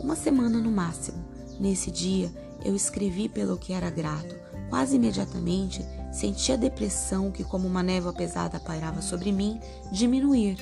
uma 0.00 0.14
semana 0.14 0.60
no 0.60 0.70
máximo. 0.70 1.24
Nesse 1.58 1.90
dia, 1.90 2.32
eu 2.64 2.76
escrevi 2.76 3.28
pelo 3.28 3.58
que 3.58 3.72
era 3.72 3.90
grato. 3.90 4.36
Quase 4.70 4.94
imediatamente, 4.94 5.84
Senti 6.10 6.52
a 6.52 6.56
depressão 6.56 7.30
que, 7.30 7.44
como 7.44 7.68
uma 7.68 7.82
névoa 7.82 8.12
pesada 8.12 8.58
pairava 8.58 9.02
sobre 9.02 9.30
mim, 9.30 9.60
diminuir. 9.92 10.56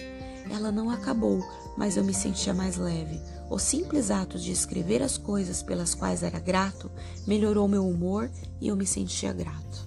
Ela 0.50 0.70
não 0.70 0.90
acabou, 0.90 1.44
mas 1.76 1.96
eu 1.96 2.04
me 2.04 2.14
sentia 2.14 2.54
mais 2.54 2.76
leve. 2.76 3.20
O 3.50 3.58
simples 3.58 4.10
ato 4.10 4.38
de 4.38 4.50
escrever 4.50 5.02
as 5.02 5.16
coisas 5.16 5.62
pelas 5.62 5.94
quais 5.94 6.22
era 6.22 6.38
grato 6.38 6.90
melhorou 7.26 7.68
meu 7.68 7.86
humor 7.86 8.30
e 8.60 8.68
eu 8.68 8.76
me 8.76 8.86
sentia 8.86 9.32
grato. 9.32 9.86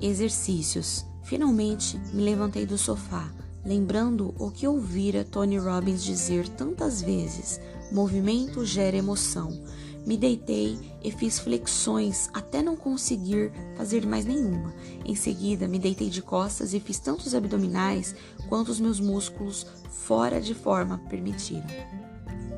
Exercícios. 0.00 1.04
Finalmente 1.22 1.98
me 2.12 2.22
levantei 2.22 2.66
do 2.66 2.76
sofá, 2.76 3.32
lembrando 3.64 4.34
o 4.38 4.50
que 4.50 4.66
ouvira 4.66 5.24
Tony 5.24 5.56
Robbins 5.56 6.02
dizer 6.02 6.48
tantas 6.48 7.00
vezes: 7.00 7.60
movimento 7.90 8.64
gera 8.64 8.96
emoção. 8.96 9.62
Me 10.04 10.16
deitei 10.16 10.78
e 11.02 11.10
fiz 11.10 11.38
flexões 11.38 12.28
até 12.32 12.62
não 12.62 12.76
conseguir 12.76 13.52
fazer 13.76 14.04
mais 14.04 14.24
nenhuma. 14.24 14.74
Em 15.04 15.14
seguida, 15.14 15.68
me 15.68 15.78
deitei 15.78 16.10
de 16.10 16.20
costas 16.20 16.74
e 16.74 16.80
fiz 16.80 16.98
tantos 16.98 17.34
abdominais 17.34 18.14
quanto 18.48 18.70
os 18.70 18.80
meus 18.80 18.98
músculos 18.98 19.66
fora 19.90 20.40
de 20.40 20.54
forma 20.54 20.98
permitiram. 21.08 21.66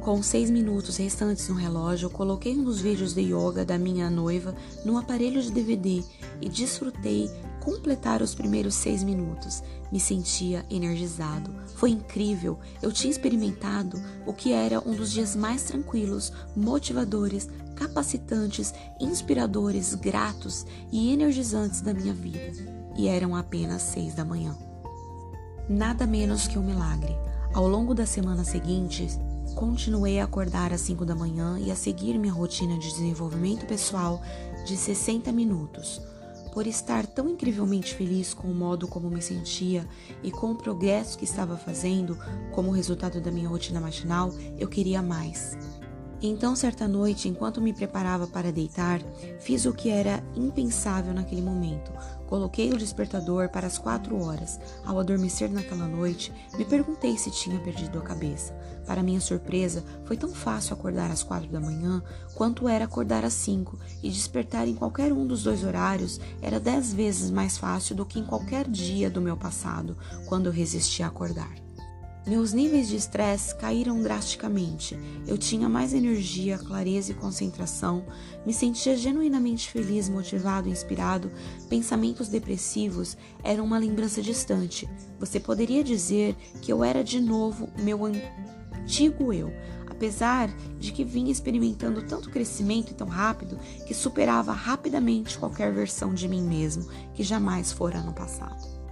Com 0.00 0.22
seis 0.22 0.50
minutos 0.50 0.98
restantes 0.98 1.48
no 1.48 1.54
relógio, 1.54 2.10
coloquei 2.10 2.54
um 2.54 2.62
dos 2.62 2.78
vídeos 2.78 3.14
de 3.14 3.22
yoga 3.22 3.64
da 3.64 3.78
minha 3.78 4.10
noiva 4.10 4.54
no 4.84 4.98
aparelho 4.98 5.40
de 5.40 5.50
DVD 5.50 6.02
e 6.42 6.48
desfrutei 6.48 7.30
completar 7.64 8.20
os 8.20 8.34
primeiros 8.34 8.74
seis 8.74 9.02
minutos. 9.02 9.62
Me 9.90 9.98
sentia 9.98 10.64
energizado. 10.70 11.50
Foi 11.76 11.90
incrível. 11.90 12.58
Eu 12.82 12.92
tinha 12.92 13.10
experimentado 13.10 14.00
o 14.26 14.32
que 14.32 14.52
era 14.52 14.80
um 14.80 14.94
dos 14.94 15.10
dias 15.10 15.34
mais 15.34 15.62
tranquilos, 15.62 16.32
motivadores, 16.54 17.48
capacitantes, 17.74 18.72
inspiradores, 19.00 19.94
gratos 19.94 20.66
e 20.92 21.12
energizantes 21.12 21.80
da 21.80 21.94
minha 21.94 22.12
vida. 22.12 22.52
E 22.96 23.08
eram 23.08 23.34
apenas 23.34 23.82
seis 23.82 24.14
da 24.14 24.24
manhã. 24.24 24.56
Nada 25.68 26.06
menos 26.06 26.46
que 26.46 26.58
um 26.58 26.62
milagre. 26.62 27.16
Ao 27.54 27.66
longo 27.66 27.94
das 27.94 28.10
semanas 28.10 28.48
seguintes, 28.48 29.18
Continuei 29.54 30.18
a 30.18 30.24
acordar 30.24 30.72
às 30.72 30.80
5 30.80 31.04
da 31.04 31.14
manhã 31.14 31.58
e 31.60 31.70
a 31.70 31.76
seguir 31.76 32.18
minha 32.18 32.32
rotina 32.32 32.76
de 32.76 32.88
desenvolvimento 32.88 33.66
pessoal 33.66 34.20
de 34.66 34.76
60 34.76 35.30
minutos. 35.30 36.00
Por 36.54 36.68
estar 36.68 37.04
tão 37.04 37.28
incrivelmente 37.28 37.92
feliz 37.92 38.32
com 38.32 38.46
o 38.48 38.54
modo 38.54 38.86
como 38.86 39.10
me 39.10 39.20
sentia 39.20 39.88
e 40.22 40.30
com 40.30 40.52
o 40.52 40.54
progresso 40.54 41.18
que 41.18 41.24
estava 41.24 41.56
fazendo 41.56 42.16
como 42.52 42.70
resultado 42.70 43.20
da 43.20 43.32
minha 43.32 43.48
rotina 43.48 43.80
matinal, 43.80 44.30
eu 44.56 44.68
queria 44.68 45.02
mais. 45.02 45.58
Então, 46.26 46.56
certa 46.56 46.88
noite, 46.88 47.28
enquanto 47.28 47.60
me 47.60 47.70
preparava 47.70 48.26
para 48.26 48.50
deitar, 48.50 48.98
fiz 49.40 49.66
o 49.66 49.74
que 49.74 49.90
era 49.90 50.24
impensável 50.34 51.12
naquele 51.12 51.42
momento. 51.42 51.92
Coloquei 52.26 52.72
o 52.72 52.78
despertador 52.78 53.50
para 53.50 53.66
as 53.66 53.76
quatro 53.76 54.18
horas. 54.24 54.58
Ao 54.86 54.98
adormecer 54.98 55.50
naquela 55.50 55.86
noite, 55.86 56.32
me 56.56 56.64
perguntei 56.64 57.18
se 57.18 57.30
tinha 57.30 57.60
perdido 57.60 57.98
a 57.98 58.02
cabeça. 58.02 58.54
Para 58.86 59.02
minha 59.02 59.20
surpresa, 59.20 59.84
foi 60.06 60.16
tão 60.16 60.30
fácil 60.30 60.72
acordar 60.72 61.10
às 61.10 61.22
quatro 61.22 61.50
da 61.50 61.60
manhã 61.60 62.02
quanto 62.34 62.70
era 62.70 62.86
acordar 62.86 63.22
às 63.22 63.34
cinco, 63.34 63.78
e 64.02 64.08
despertar 64.08 64.66
em 64.66 64.74
qualquer 64.74 65.12
um 65.12 65.26
dos 65.26 65.42
dois 65.42 65.62
horários 65.62 66.18
era 66.40 66.58
dez 66.58 66.90
vezes 66.90 67.30
mais 67.30 67.58
fácil 67.58 67.94
do 67.94 68.06
que 68.06 68.18
em 68.18 68.24
qualquer 68.24 68.66
dia 68.66 69.10
do 69.10 69.20
meu 69.20 69.36
passado, 69.36 69.94
quando 70.24 70.46
eu 70.46 70.52
resistia 70.52 71.04
a 71.04 71.08
acordar. 71.08 71.63
Meus 72.26 72.54
níveis 72.54 72.88
de 72.88 72.96
estresse 72.96 73.54
caíram 73.54 74.00
drasticamente. 74.00 74.98
Eu 75.26 75.36
tinha 75.36 75.68
mais 75.68 75.92
energia, 75.92 76.56
clareza 76.56 77.12
e 77.12 77.14
concentração, 77.14 78.06
me 78.46 78.52
sentia 78.52 78.96
genuinamente 78.96 79.70
feliz, 79.70 80.08
motivado, 80.08 80.70
inspirado. 80.70 81.30
Pensamentos 81.68 82.28
depressivos 82.28 83.14
eram 83.42 83.66
uma 83.66 83.76
lembrança 83.76 84.22
distante. 84.22 84.88
Você 85.18 85.38
poderia 85.38 85.84
dizer 85.84 86.34
que 86.62 86.72
eu 86.72 86.82
era 86.82 87.04
de 87.04 87.20
novo 87.20 87.68
meu 87.78 88.06
antigo 88.06 89.30
eu, 89.30 89.52
apesar 89.86 90.48
de 90.78 90.92
que 90.92 91.04
vinha 91.04 91.30
experimentando 91.30 92.00
tanto 92.06 92.30
crescimento 92.30 92.94
tão 92.94 93.06
rápido 93.06 93.58
que 93.86 93.92
superava 93.92 94.52
rapidamente 94.52 95.38
qualquer 95.38 95.74
versão 95.74 96.14
de 96.14 96.26
mim 96.26 96.42
mesmo 96.42 96.88
que 97.12 97.22
jamais 97.22 97.70
fora 97.70 98.00
no 98.00 98.14
passado. 98.14 98.83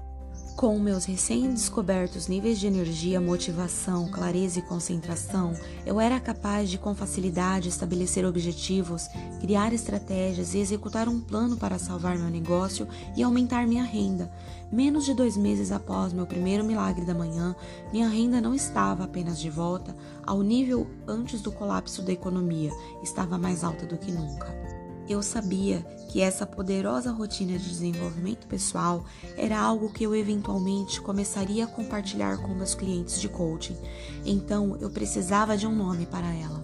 Com 0.63 0.79
meus 0.79 1.07
recém-descobertos 1.07 2.29
níveis 2.29 2.61
de 2.61 2.69
energia, 2.69 3.21
motivação, 3.21 4.09
clareza 4.09 4.61
e 4.61 4.63
concentração, 4.63 5.55
eu 5.85 6.01
era 6.01 6.21
capaz 6.21 6.71
de 6.71 6.79
com 6.79 6.95
facilidade 6.95 7.69
estabelecer 7.69 8.25
objetivos, 8.25 9.09
criar 9.41 9.73
estratégias 9.73 10.55
e 10.55 10.59
executar 10.59 11.09
um 11.09 11.21
plano 11.21 11.57
para 11.57 11.81
salvar 11.81 12.17
meu 12.17 12.31
negócio 12.31 12.87
e 13.17 13.25
aumentar 13.25 13.67
minha 13.67 13.83
renda. 13.83 14.31
Menos 14.71 15.05
de 15.05 15.15
dois 15.15 15.37
meses 15.37 15.73
após 15.73 16.13
meu 16.13 16.29
primeiro 16.29 16.63
milagre 16.63 17.05
da 17.05 17.13
manhã, 17.13 17.57
minha 17.93 18.09
renda 18.09 18.41
não 18.41 18.55
estava 18.55 19.03
apenas 19.03 19.41
de 19.41 19.51
volta 19.51 19.97
ao 20.25 20.43
nível 20.43 20.87
antes 21.09 21.41
do 21.41 21.51
colapso 21.51 22.03
da 22.03 22.13
economia, 22.13 22.71
estava 23.03 23.37
mais 23.37 23.65
alta 23.65 23.85
do 23.85 23.99
que 23.99 24.13
nunca. 24.13 24.72
Eu 25.09 25.23
sabia 25.23 25.81
que 26.11 26.21
essa 26.21 26.47
poderosa 26.47 27.11
rotina 27.11 27.59
de 27.59 27.69
desenvolvimento 27.69 28.47
pessoal 28.47 29.05
era 29.37 29.59
algo 29.59 29.93
que 29.93 30.05
eu 30.05 30.15
eventualmente 30.15 31.01
começaria 31.01 31.65
a 31.65 31.67
compartilhar 31.67 32.39
com 32.39 32.55
meus 32.55 32.75
clientes 32.75 33.21
de 33.21 33.29
coaching, 33.29 33.77
então 34.25 34.77
eu 34.81 34.91
precisava 34.91 35.57
de 35.57 35.67
um 35.67 35.75
nome 35.75 36.07
para 36.07 36.33
ela. 36.35 36.63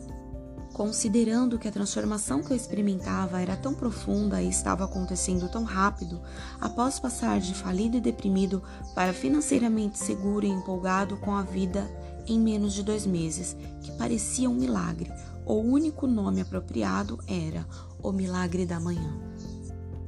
Considerando 0.72 1.58
que 1.58 1.66
a 1.66 1.72
transformação 1.72 2.40
que 2.40 2.52
eu 2.52 2.56
experimentava 2.56 3.40
era 3.40 3.56
tão 3.56 3.74
profunda 3.74 4.40
e 4.40 4.48
estava 4.48 4.84
acontecendo 4.84 5.48
tão 5.48 5.64
rápido, 5.64 6.20
após 6.60 7.00
passar 7.00 7.40
de 7.40 7.52
falido 7.52 7.96
e 7.96 8.00
deprimido 8.00 8.62
para 8.94 9.12
financeiramente 9.12 9.98
seguro 9.98 10.46
e 10.46 10.50
empolgado 10.50 11.16
com 11.16 11.34
a 11.34 11.42
vida 11.42 11.90
em 12.28 12.38
menos 12.38 12.74
de 12.74 12.84
dois 12.84 13.04
meses, 13.04 13.56
que 13.82 13.90
parecia 13.92 14.48
um 14.48 14.54
milagre, 14.54 15.10
o 15.44 15.54
único 15.54 16.06
nome 16.06 16.42
apropriado 16.42 17.18
era 17.26 17.66
O 18.02 18.12
Milagre 18.12 18.64
da 18.64 18.78
Manhã. 18.78 19.28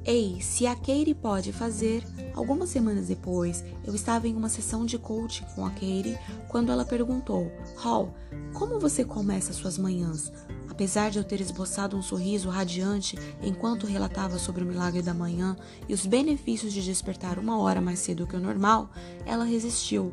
Ei, 0.05 0.41
se 0.41 0.67
a 0.67 0.75
Katie 0.75 1.15
pode 1.15 1.53
fazer, 1.53 2.03
algumas 2.35 2.71
semanas 2.71 3.09
depois, 3.09 3.63
eu 3.85 3.95
estava 3.95 4.27
em 4.27 4.35
uma 4.35 4.49
sessão 4.49 4.87
de 4.87 4.99
coaching 4.99 5.45
com 5.55 5.67
a 5.67 5.71
Katie 5.71 6.19
quando 6.49 6.73
ela 6.73 6.85
perguntou: 6.85 7.53
Hall, 7.77 8.15
como 8.55 8.81
você 8.81 9.05
começa 9.05 9.53
suas 9.53 9.77
manhãs? 9.77 10.33
Apesar 10.71 11.11
de 11.11 11.19
eu 11.19 11.25
ter 11.25 11.41
esboçado 11.41 11.97
um 11.97 12.03
sorriso 12.03 12.49
radiante 12.49 13.19
enquanto 13.43 13.87
relatava 13.87 14.39
sobre 14.39 14.65
o 14.65 14.67
milagre 14.67 15.03
da 15.03 15.13
manhã 15.13 15.55
e 15.87 15.93
os 15.93 16.07
benefícios 16.07 16.73
de 16.73 16.83
despertar 16.83 17.39
uma 17.39 17.61
hora 17.61 17.81
mais 17.81 17.99
cedo 17.99 18.27
que 18.27 18.37
o 18.37 18.41
normal, 18.41 18.91
ela 19.27 19.45
resistiu. 19.45 20.13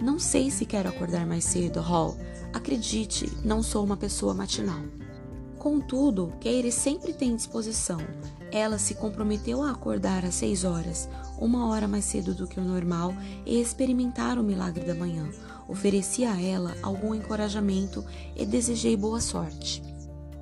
Não 0.00 0.18
sei 0.18 0.50
se 0.50 0.64
quero 0.64 0.88
acordar 0.88 1.26
mais 1.26 1.44
cedo, 1.44 1.80
Hall. 1.80 2.16
Acredite, 2.52 3.30
não 3.44 3.62
sou 3.62 3.84
uma 3.84 3.96
pessoa 3.96 4.32
matinal. 4.32 4.80
Contudo, 5.64 6.30
Keire 6.40 6.70
sempre 6.70 7.14
tem 7.14 7.34
disposição. 7.34 7.96
Ela 8.52 8.76
se 8.76 8.94
comprometeu 8.96 9.62
a 9.62 9.70
acordar 9.70 10.22
às 10.22 10.34
seis 10.34 10.62
horas, 10.62 11.08
uma 11.38 11.68
hora 11.68 11.88
mais 11.88 12.04
cedo 12.04 12.34
do 12.34 12.46
que 12.46 12.60
o 12.60 12.62
normal, 12.62 13.14
e 13.46 13.58
experimentar 13.58 14.38
o 14.38 14.42
milagre 14.42 14.84
da 14.84 14.94
manhã. 14.94 15.26
Ofereci 15.66 16.22
a 16.26 16.38
ela 16.38 16.76
algum 16.82 17.14
encorajamento 17.14 18.04
e 18.36 18.44
desejei 18.44 18.94
boa 18.94 19.22
sorte. 19.22 19.82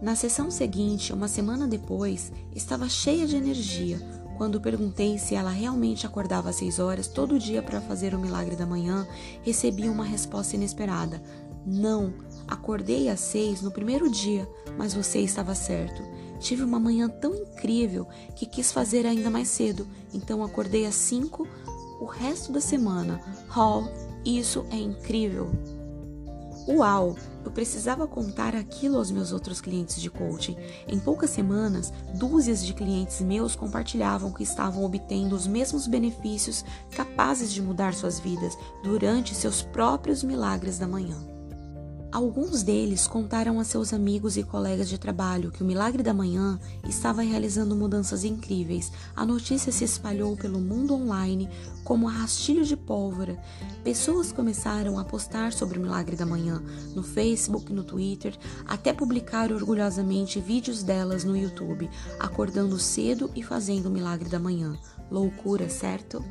Na 0.03 0.17
sessão 0.17 0.51
seguinte, 0.51 1.13
uma 1.13 1.29
semana 1.29 1.69
depois, 1.69 2.33
estava 2.53 2.89
cheia 2.89 3.25
de 3.25 3.37
energia, 3.37 4.01
quando 4.37 4.61
perguntei 4.61 5.19
se 5.19 5.37
ela 5.37 5.51
realmente 5.51 6.05
acordava 6.05 6.51
às 6.51 6.57
seis 6.57 6.81
horas 6.81 7.07
todo 7.07 7.39
dia 7.39 7.63
para 7.63 7.81
fazer 7.81 8.13
o 8.13 8.19
milagre 8.19 8.57
da 8.57 8.67
manhã, 8.67 9.07
recebi 9.45 9.89
uma 9.89 10.05
resposta 10.05 10.57
inesperada: 10.57 11.23
Não, 11.65 12.13
acordei 12.47 13.09
às 13.09 13.21
seis 13.21 13.63
no 13.63 13.71
primeiro 13.71 14.11
dia, 14.11 14.49
mas 14.77 14.95
você 14.95 15.21
estava 15.21 15.55
certo. 15.55 16.03
Tive 16.39 16.65
uma 16.65 16.81
manhã 16.81 17.09
tão 17.09 17.35
incrível 17.35 18.07
que 18.35 18.47
quis 18.47 18.73
fazer 18.73 19.07
ainda 19.07 19.31
mais 19.31 19.49
cedo, 19.49 19.87
então 20.13 20.43
acordei 20.43 20.87
às 20.87 20.95
cinco 20.95 21.47
o 22.01 22.05
resto 22.05 22.51
da 22.51 22.61
semana. 22.61 23.21
Hall, 23.49 23.89
isso 24.25 24.67
é 24.71 24.77
incrível! 24.77 25.51
Uau! 26.69 27.17
Eu 27.45 27.51
precisava 27.51 28.07
contar 28.07 28.55
aquilo 28.55 28.99
aos 28.99 29.11
meus 29.11 29.33
outros 29.33 29.61
clientes 29.61 30.01
de 30.01 30.09
coaching. 30.09 30.57
Em 30.87 30.99
poucas 30.99 31.31
semanas, 31.31 31.93
dúzias 32.15 32.65
de 32.65 32.73
clientes 32.73 33.21
meus 33.21 33.57
compartilhavam 33.57 34.33
que 34.33 34.45
estavam 34.45 34.85
obtendo 34.85 35.35
os 35.35 35.47
mesmos 35.47 35.89
benefícios 35.89 36.65
capazes 36.93 37.53
de 37.53 37.61
mudar 37.61 37.95
suas 37.95 38.21
vidas 38.21 38.57
durante 38.85 39.35
seus 39.35 39.61
próprios 39.61 40.23
milagres 40.23 40.79
da 40.79 40.87
manhã. 40.87 41.32
Alguns 42.13 42.63
deles 42.63 43.07
contaram 43.07 43.59
a 43.59 43.65
seus 43.65 43.91
amigos 43.95 44.37
e 44.37 44.43
colegas 44.43 44.87
de 44.87 44.99
trabalho 44.99 45.51
que 45.51 45.63
o 45.63 45.67
Milagre 45.67 46.03
da 46.03 46.13
Manhã 46.13 46.61
estava 46.87 47.23
realizando 47.23 47.75
mudanças 47.75 48.23
incríveis. 48.23 48.93
A 49.17 49.25
notícia 49.25 49.73
se 49.73 49.85
espalhou 49.85 50.37
pelo 50.37 50.61
mundo 50.61 50.95
online 50.95 51.49
como 51.83 52.07
rastilho 52.07 52.67
de 52.67 52.77
pólvora. 52.77 53.43
Pessoas 53.83 54.31
começaram 54.31 54.99
a 54.99 55.05
postar 55.05 55.55
sobre 55.55 55.79
o 55.79 55.83
Milagre 55.83 56.15
da 56.15 56.27
Manhã 56.27 56.63
no 56.95 57.03
Facebook, 57.03 57.73
no 57.73 57.83
Twitter, 57.83 58.37
até 58.67 58.93
publicar 58.93 59.51
orgulhosamente 59.51 60.39
vídeos 60.39 60.83
delas 60.83 61.25
no 61.25 61.35
YouTube, 61.35 61.89
acordando 62.21 62.79
cedo 62.79 63.31
e 63.35 63.43
fazendo 63.43 63.87
o 63.87 63.91
Milagre 63.91 64.29
da 64.29 64.39
Manhã. 64.39 64.77
Loucura, 65.11 65.71
certo? 65.71 66.23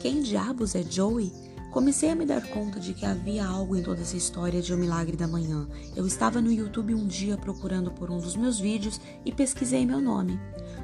Quem 0.00 0.20
diabos 0.20 0.74
é 0.74 0.82
Joey? 0.82 1.47
Comecei 1.70 2.10
a 2.10 2.14
me 2.14 2.24
dar 2.24 2.42
conta 2.48 2.80
de 2.80 2.94
que 2.94 3.04
havia 3.04 3.46
algo 3.46 3.76
em 3.76 3.82
toda 3.82 4.00
essa 4.00 4.16
história 4.16 4.62
de 4.62 4.72
O 4.72 4.78
Milagre 4.78 5.16
da 5.16 5.28
Manhã. 5.28 5.68
Eu 5.94 6.06
estava 6.06 6.40
no 6.40 6.50
YouTube 6.50 6.94
um 6.94 7.06
dia 7.06 7.36
procurando 7.36 7.90
por 7.90 8.10
um 8.10 8.18
dos 8.18 8.36
meus 8.36 8.58
vídeos 8.58 9.00
e 9.24 9.32
pesquisei 9.32 9.84
meu 9.84 10.00
nome. 10.00 10.38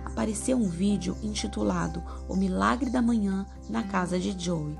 Apareceu 0.04 0.56
um 0.56 0.68
vídeo 0.68 1.16
intitulado 1.22 2.02
O 2.28 2.36
Milagre 2.36 2.90
da 2.90 3.02
Manhã 3.02 3.46
na 3.68 3.82
casa 3.82 4.18
de 4.18 4.38
Joey. 4.38 4.76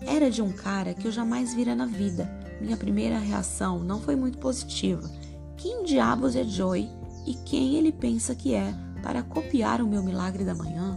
Era 0.00 0.30
de 0.30 0.42
um 0.42 0.52
cara 0.52 0.94
que 0.94 1.06
eu 1.06 1.12
jamais 1.12 1.54
vira 1.54 1.74
na 1.74 1.86
vida. 1.86 2.30
Minha 2.60 2.76
primeira 2.76 3.18
reação 3.18 3.80
não 3.80 4.00
foi 4.00 4.16
muito 4.16 4.38
positiva. 4.38 5.10
Quem 5.56 5.84
diabos 5.84 6.36
é 6.36 6.44
Joey? 6.44 6.88
e 7.26 7.34
quem 7.34 7.74
ele 7.74 7.92
pensa 7.92 8.34
que 8.34 8.54
é 8.54 8.72
para 9.02 9.22
copiar 9.22 9.82
o 9.82 9.86
meu 9.86 10.02
milagre 10.02 10.44
da 10.44 10.54
manhã? 10.54 10.96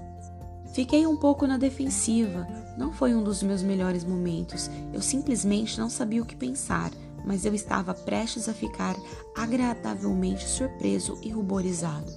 Fiquei 0.73 1.05
um 1.07 1.17
pouco 1.17 1.47
na 1.47 1.57
defensiva. 1.57 2.47
Não 2.77 2.91
foi 2.91 3.15
um 3.15 3.23
dos 3.23 3.41
meus 3.41 3.63
melhores 3.63 4.03
momentos. 4.03 4.69
Eu 4.93 5.01
simplesmente 5.01 5.79
não 5.79 5.89
sabia 5.89 6.21
o 6.21 6.25
que 6.25 6.35
pensar, 6.35 6.91
mas 7.25 7.43
eu 7.43 7.53
estava 7.53 7.93
prestes 7.93 8.47
a 8.47 8.53
ficar 8.53 8.95
agradavelmente 9.35 10.47
surpreso 10.47 11.17
e 11.23 11.29
ruborizado. 11.29 12.11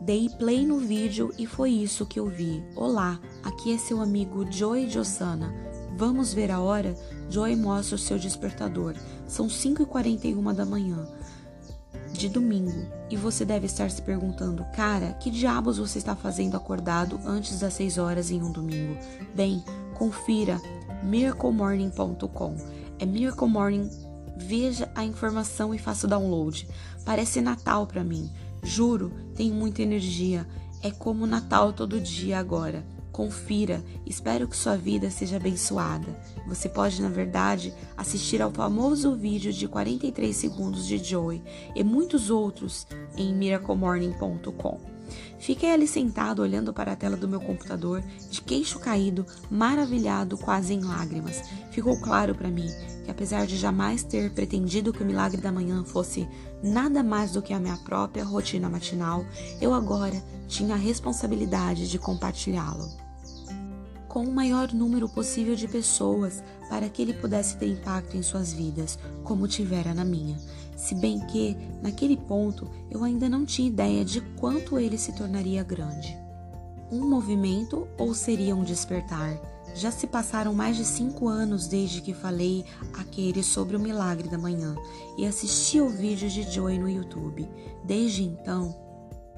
Dei 0.00 0.28
play 0.28 0.66
no 0.66 0.78
vídeo 0.78 1.32
e 1.38 1.46
foi 1.46 1.70
isso 1.70 2.06
que 2.06 2.18
eu 2.18 2.26
vi. 2.26 2.64
Olá, 2.74 3.20
aqui 3.42 3.74
é 3.74 3.78
seu 3.78 4.00
amigo 4.00 4.50
Joey 4.50 4.88
Jossana. 4.88 5.52
Vamos 5.96 6.32
ver 6.32 6.50
a 6.50 6.60
hora? 6.60 6.94
Joey 7.28 7.56
mostra 7.56 7.96
o 7.96 7.98
seu 7.98 8.18
despertador. 8.18 8.94
São 9.26 9.48
5h41 9.48 10.54
da 10.54 10.64
manhã 10.64 11.06
de 12.12 12.28
domingo 12.28 12.86
e 13.10 13.16
você 13.16 13.44
deve 13.44 13.66
estar 13.66 13.90
se 13.90 14.02
perguntando, 14.02 14.64
cara, 14.74 15.12
que 15.14 15.30
diabos 15.30 15.78
você 15.78 15.98
está 15.98 16.14
fazendo 16.14 16.56
acordado 16.56 17.18
antes 17.24 17.60
das 17.60 17.74
6 17.74 17.98
horas 17.98 18.30
em 18.30 18.42
um 18.42 18.52
domingo? 18.52 18.96
Bem, 19.34 19.62
confira 19.94 20.60
miraclemorning.com. 21.02 22.56
É 22.98 23.06
Miracle 23.06 23.48
Morning. 23.48 23.88
Veja 24.36 24.90
a 24.94 25.04
informação 25.04 25.74
e 25.74 25.78
faça 25.78 26.06
o 26.06 26.10
download. 26.10 26.68
Parece 27.04 27.40
Natal 27.40 27.86
para 27.86 28.04
mim. 28.04 28.30
Juro, 28.62 29.12
tem 29.34 29.50
muita 29.50 29.82
energia. 29.82 30.46
É 30.82 30.90
como 30.90 31.26
Natal 31.26 31.72
todo 31.72 32.00
dia 32.00 32.38
agora. 32.38 32.84
Confira, 33.18 33.84
espero 34.06 34.46
que 34.46 34.56
sua 34.56 34.76
vida 34.76 35.10
seja 35.10 35.38
abençoada. 35.38 36.06
Você 36.46 36.68
pode, 36.68 37.02
na 37.02 37.08
verdade, 37.08 37.74
assistir 37.96 38.40
ao 38.40 38.52
famoso 38.52 39.16
vídeo 39.16 39.52
de 39.52 39.66
43 39.66 40.36
segundos 40.36 40.86
de 40.86 40.98
Joey 40.98 41.42
e 41.74 41.82
muitos 41.82 42.30
outros 42.30 42.86
em 43.16 43.34
miraclemorning.com. 43.34 44.80
Fiquei 45.36 45.72
ali 45.72 45.88
sentado 45.88 46.42
olhando 46.42 46.72
para 46.72 46.92
a 46.92 46.96
tela 46.96 47.16
do 47.16 47.26
meu 47.26 47.40
computador, 47.40 48.04
de 48.30 48.40
queixo 48.40 48.78
caído, 48.78 49.26
maravilhado, 49.50 50.38
quase 50.38 50.72
em 50.72 50.84
lágrimas. 50.84 51.42
Ficou 51.72 52.00
claro 52.00 52.36
para 52.36 52.48
mim 52.48 52.68
que, 53.04 53.10
apesar 53.10 53.48
de 53.48 53.56
jamais 53.56 54.04
ter 54.04 54.30
pretendido 54.30 54.92
que 54.92 55.02
o 55.02 55.06
milagre 55.06 55.40
da 55.40 55.50
manhã 55.50 55.82
fosse 55.82 56.28
nada 56.62 57.02
mais 57.02 57.32
do 57.32 57.42
que 57.42 57.52
a 57.52 57.58
minha 57.58 57.78
própria 57.78 58.22
rotina 58.22 58.70
matinal, 58.70 59.24
eu 59.60 59.74
agora 59.74 60.22
tinha 60.46 60.76
a 60.76 60.78
responsabilidade 60.78 61.90
de 61.90 61.98
compartilhá-lo 61.98 63.07
com 64.08 64.24
o 64.24 64.32
maior 64.32 64.72
número 64.72 65.08
possível 65.08 65.54
de 65.54 65.68
pessoas 65.68 66.42
para 66.68 66.88
que 66.88 67.02
ele 67.02 67.12
pudesse 67.12 67.56
ter 67.56 67.68
impacto 67.68 68.16
em 68.16 68.22
suas 68.22 68.52
vidas, 68.52 68.98
como 69.22 69.46
tivera 69.46 69.92
na 69.92 70.04
minha. 70.04 70.36
Se 70.76 70.94
bem 70.94 71.20
que, 71.26 71.56
naquele 71.82 72.16
ponto, 72.16 72.70
eu 72.90 73.04
ainda 73.04 73.28
não 73.28 73.44
tinha 73.44 73.68
ideia 73.68 74.04
de 74.04 74.20
quanto 74.20 74.78
ele 74.78 74.96
se 74.96 75.12
tornaria 75.12 75.62
grande. 75.62 76.16
Um 76.90 77.08
movimento 77.08 77.86
ou 77.98 78.14
seria 78.14 78.56
um 78.56 78.64
despertar? 78.64 79.38
Já 79.74 79.90
se 79.90 80.06
passaram 80.06 80.54
mais 80.54 80.76
de 80.76 80.84
cinco 80.84 81.28
anos 81.28 81.68
desde 81.68 82.00
que 82.00 82.14
falei 82.14 82.64
aquele 82.94 83.42
sobre 83.42 83.76
o 83.76 83.80
milagre 83.80 84.28
da 84.28 84.38
manhã 84.38 84.74
e 85.18 85.26
assisti 85.26 85.78
ao 85.78 85.88
vídeo 85.88 86.28
de 86.28 86.42
Joy 86.42 86.78
no 86.78 86.88
YouTube. 86.88 87.48
Desde 87.84 88.22
então, 88.22 88.74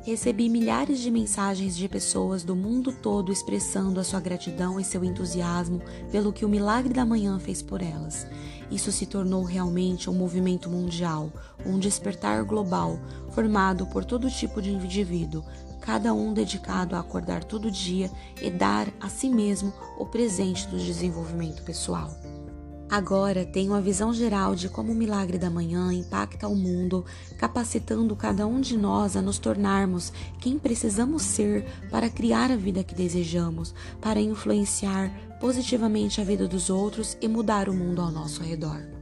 Recebi 0.02 0.48
milhares 0.48 0.98
de 1.00 1.10
mensagens 1.10 1.76
de 1.76 1.86
pessoas 1.86 2.42
do 2.42 2.56
mundo 2.56 2.90
todo 2.90 3.30
expressando 3.30 4.00
a 4.00 4.04
sua 4.04 4.18
gratidão 4.18 4.80
e 4.80 4.84
seu 4.84 5.04
entusiasmo 5.04 5.82
pelo 6.10 6.32
que 6.32 6.44
o 6.44 6.48
milagre 6.48 6.94
da 6.94 7.04
manhã 7.04 7.38
fez 7.38 7.60
por 7.60 7.82
elas. 7.82 8.26
Isso 8.70 8.90
se 8.90 9.04
tornou 9.04 9.44
realmente 9.44 10.08
um 10.08 10.14
movimento 10.14 10.70
mundial, 10.70 11.30
um 11.66 11.78
despertar 11.78 12.44
global, 12.44 12.98
formado 13.32 13.86
por 13.86 14.02
todo 14.02 14.30
tipo 14.30 14.62
de 14.62 14.70
indivíduo, 14.70 15.44
cada 15.82 16.14
um 16.14 16.32
dedicado 16.32 16.96
a 16.96 17.00
acordar 17.00 17.44
todo 17.44 17.70
dia 17.70 18.10
e 18.40 18.50
dar 18.50 18.88
a 19.00 19.08
si 19.08 19.28
mesmo 19.28 19.70
o 19.98 20.06
presente 20.06 20.66
do 20.68 20.78
desenvolvimento 20.78 21.62
pessoal. 21.62 22.10
Agora 22.90 23.44
tenho 23.44 23.72
a 23.72 23.80
visão 23.80 24.12
geral 24.12 24.56
de 24.56 24.68
como 24.68 24.90
o 24.90 24.94
milagre 24.94 25.38
da 25.38 25.48
manhã 25.48 25.92
impacta 25.92 26.48
o 26.48 26.56
mundo, 26.56 27.04
capacitando 27.38 28.16
cada 28.16 28.48
um 28.48 28.60
de 28.60 28.76
nós 28.76 29.14
a 29.14 29.22
nos 29.22 29.38
tornarmos 29.38 30.12
quem 30.40 30.58
precisamos 30.58 31.22
ser 31.22 31.64
para 31.88 32.10
criar 32.10 32.50
a 32.50 32.56
vida 32.56 32.82
que 32.82 32.94
desejamos, 32.94 33.72
para 34.00 34.20
influenciar 34.20 35.08
positivamente 35.38 36.20
a 36.20 36.24
vida 36.24 36.48
dos 36.48 36.68
outros 36.68 37.16
e 37.20 37.28
mudar 37.28 37.68
o 37.68 37.72
mundo 37.72 38.02
ao 38.02 38.10
nosso 38.10 38.42
redor. 38.42 38.99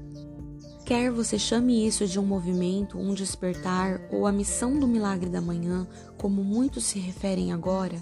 Quer 0.89 1.11
você 1.11 1.39
chame 1.39 1.87
isso 1.87 2.07
de 2.07 2.19
um 2.19 2.25
movimento, 2.25 2.99
um 2.99 3.13
despertar 3.13 4.01
ou 4.11 4.27
a 4.27 4.33
missão 4.33 4.79
do 4.81 4.89
milagre 4.89 5.29
da 5.29 5.39
manhã, 5.39 5.87
como 6.17 6.43
muitos 6.43 6.85
se 6.85 6.99
referem 6.99 7.53
agora, 7.53 8.01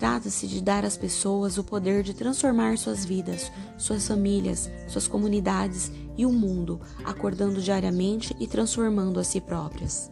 Trata-se 0.00 0.46
de 0.46 0.62
dar 0.62 0.82
às 0.82 0.96
pessoas 0.96 1.58
o 1.58 1.62
poder 1.62 2.02
de 2.02 2.14
transformar 2.14 2.78
suas 2.78 3.04
vidas, 3.04 3.52
suas 3.76 4.08
famílias, 4.08 4.70
suas 4.88 5.06
comunidades 5.06 5.92
e 6.16 6.24
o 6.24 6.32
mundo, 6.32 6.80
acordando 7.04 7.60
diariamente 7.60 8.34
e 8.40 8.46
transformando 8.46 9.20
a 9.20 9.24
si 9.24 9.42
próprias. 9.42 10.10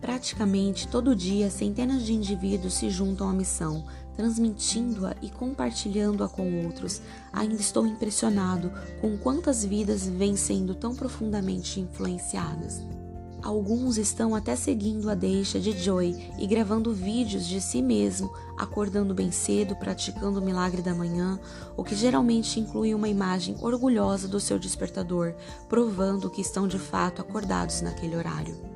Praticamente 0.00 0.86
todo 0.88 1.16
dia, 1.16 1.50
centenas 1.50 2.04
de 2.04 2.12
indivíduos 2.12 2.74
se 2.74 2.90
juntam 2.90 3.28
à 3.28 3.32
missão, 3.32 3.84
transmitindo-a 4.14 5.14
e 5.22 5.30
compartilhando-a 5.30 6.28
com 6.28 6.64
outros. 6.64 7.00
Ainda 7.32 7.56
estou 7.56 7.86
impressionado 7.86 8.72
com 9.00 9.16
quantas 9.16 9.64
vidas 9.64 10.06
vêm 10.06 10.36
sendo 10.36 10.74
tão 10.74 10.94
profundamente 10.94 11.80
influenciadas. 11.80 12.82
Alguns 13.42 13.96
estão 13.96 14.34
até 14.34 14.56
seguindo 14.56 15.08
a 15.08 15.14
deixa 15.14 15.60
de 15.60 15.70
Joy 15.70 16.32
e 16.36 16.46
gravando 16.48 16.92
vídeos 16.92 17.46
de 17.46 17.60
si 17.60 17.80
mesmo, 17.80 18.32
acordando 18.58 19.14
bem 19.14 19.30
cedo, 19.30 19.76
praticando 19.76 20.40
o 20.40 20.44
milagre 20.44 20.82
da 20.82 20.94
manhã, 20.94 21.38
o 21.76 21.84
que 21.84 21.94
geralmente 21.94 22.58
inclui 22.58 22.92
uma 22.92 23.08
imagem 23.08 23.56
orgulhosa 23.60 24.26
do 24.26 24.40
seu 24.40 24.58
despertador, 24.58 25.34
provando 25.68 26.30
que 26.30 26.40
estão 26.40 26.66
de 26.66 26.78
fato 26.78 27.20
acordados 27.22 27.82
naquele 27.82 28.16
horário. 28.16 28.75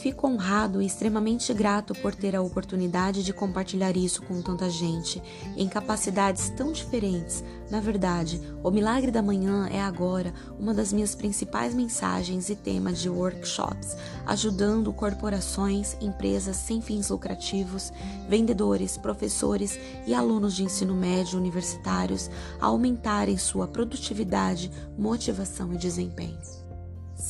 Fico 0.00 0.26
honrado 0.26 0.80
e 0.80 0.86
extremamente 0.86 1.52
grato 1.52 1.92
por 1.94 2.14
ter 2.14 2.34
a 2.34 2.40
oportunidade 2.40 3.22
de 3.22 3.34
compartilhar 3.34 3.94
isso 3.98 4.22
com 4.22 4.40
tanta 4.40 4.70
gente, 4.70 5.22
em 5.54 5.68
capacidades 5.68 6.48
tão 6.48 6.72
diferentes. 6.72 7.44
Na 7.70 7.80
verdade, 7.80 8.40
o 8.64 8.70
Milagre 8.70 9.10
da 9.10 9.20
Manhã 9.20 9.68
é 9.70 9.78
agora 9.78 10.32
uma 10.58 10.72
das 10.72 10.90
minhas 10.90 11.14
principais 11.14 11.74
mensagens 11.74 12.48
e 12.48 12.56
temas 12.56 12.98
de 12.98 13.10
workshops, 13.10 13.94
ajudando 14.24 14.90
corporações, 14.90 15.94
empresas 16.00 16.56
sem 16.56 16.80
fins 16.80 17.10
lucrativos, 17.10 17.92
vendedores, 18.26 18.96
professores 18.96 19.78
e 20.06 20.14
alunos 20.14 20.56
de 20.56 20.64
ensino 20.64 20.94
médio 20.94 21.38
universitários 21.38 22.30
a 22.58 22.68
aumentarem 22.68 23.36
sua 23.36 23.68
produtividade, 23.68 24.70
motivação 24.96 25.74
e 25.74 25.76
desempenho. 25.76 26.59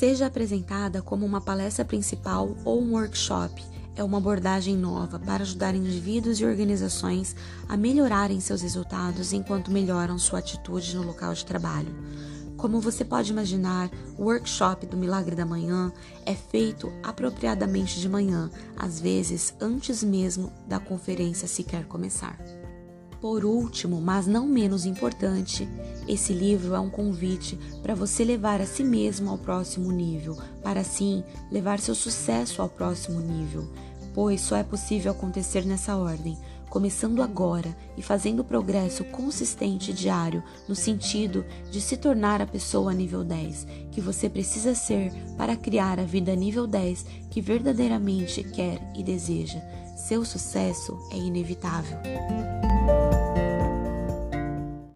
Seja 0.00 0.24
apresentada 0.24 1.02
como 1.02 1.26
uma 1.26 1.42
palestra 1.42 1.84
principal 1.84 2.56
ou 2.64 2.80
um 2.80 2.94
workshop, 2.94 3.62
é 3.94 4.02
uma 4.02 4.16
abordagem 4.16 4.74
nova 4.74 5.18
para 5.18 5.42
ajudar 5.42 5.74
indivíduos 5.74 6.40
e 6.40 6.46
organizações 6.46 7.36
a 7.68 7.76
melhorarem 7.76 8.40
seus 8.40 8.62
resultados 8.62 9.34
enquanto 9.34 9.70
melhoram 9.70 10.18
sua 10.18 10.38
atitude 10.38 10.96
no 10.96 11.02
local 11.02 11.34
de 11.34 11.44
trabalho. 11.44 11.94
Como 12.56 12.80
você 12.80 13.04
pode 13.04 13.30
imaginar, 13.30 13.90
o 14.16 14.24
workshop 14.24 14.86
do 14.86 14.96
Milagre 14.96 15.36
da 15.36 15.44
Manhã 15.44 15.92
é 16.24 16.34
feito 16.34 16.90
apropriadamente 17.02 18.00
de 18.00 18.08
manhã, 18.08 18.50
às 18.78 18.98
vezes 18.98 19.54
antes 19.60 20.02
mesmo 20.02 20.50
da 20.66 20.80
conferência 20.80 21.46
sequer 21.46 21.84
começar. 21.84 22.38
Por 23.20 23.44
último, 23.44 24.00
mas 24.00 24.26
não 24.26 24.46
menos 24.46 24.86
importante, 24.86 25.68
esse 26.08 26.32
livro 26.32 26.74
é 26.74 26.80
um 26.80 26.88
convite 26.88 27.58
para 27.82 27.94
você 27.94 28.24
levar 28.24 28.62
a 28.62 28.66
si 28.66 28.82
mesmo 28.82 29.30
ao 29.30 29.36
próximo 29.36 29.92
nível, 29.92 30.38
para 30.62 30.80
assim 30.80 31.22
levar 31.52 31.80
seu 31.80 31.94
sucesso 31.94 32.62
ao 32.62 32.68
próximo 32.68 33.20
nível, 33.20 33.68
pois 34.14 34.40
só 34.40 34.56
é 34.56 34.62
possível 34.62 35.12
acontecer 35.12 35.66
nessa 35.66 35.96
ordem, 35.96 36.38
começando 36.70 37.22
agora 37.22 37.76
e 37.94 38.00
fazendo 38.00 38.42
progresso 38.42 39.04
consistente 39.04 39.92
diário 39.92 40.42
no 40.66 40.74
sentido 40.74 41.44
de 41.70 41.78
se 41.80 41.98
tornar 41.98 42.40
a 42.40 42.46
pessoa 42.46 42.94
nível 42.94 43.22
10 43.22 43.66
que 43.90 44.00
você 44.00 44.30
precisa 44.30 44.74
ser 44.74 45.12
para 45.36 45.56
criar 45.56 46.00
a 46.00 46.04
vida 46.04 46.34
nível 46.34 46.66
10 46.66 47.04
que 47.28 47.42
verdadeiramente 47.42 48.42
quer 48.44 48.80
e 48.96 49.02
deseja. 49.02 49.60
Seu 50.06 50.24
sucesso 50.24 50.98
é 51.12 51.16
inevitável. 51.16 51.98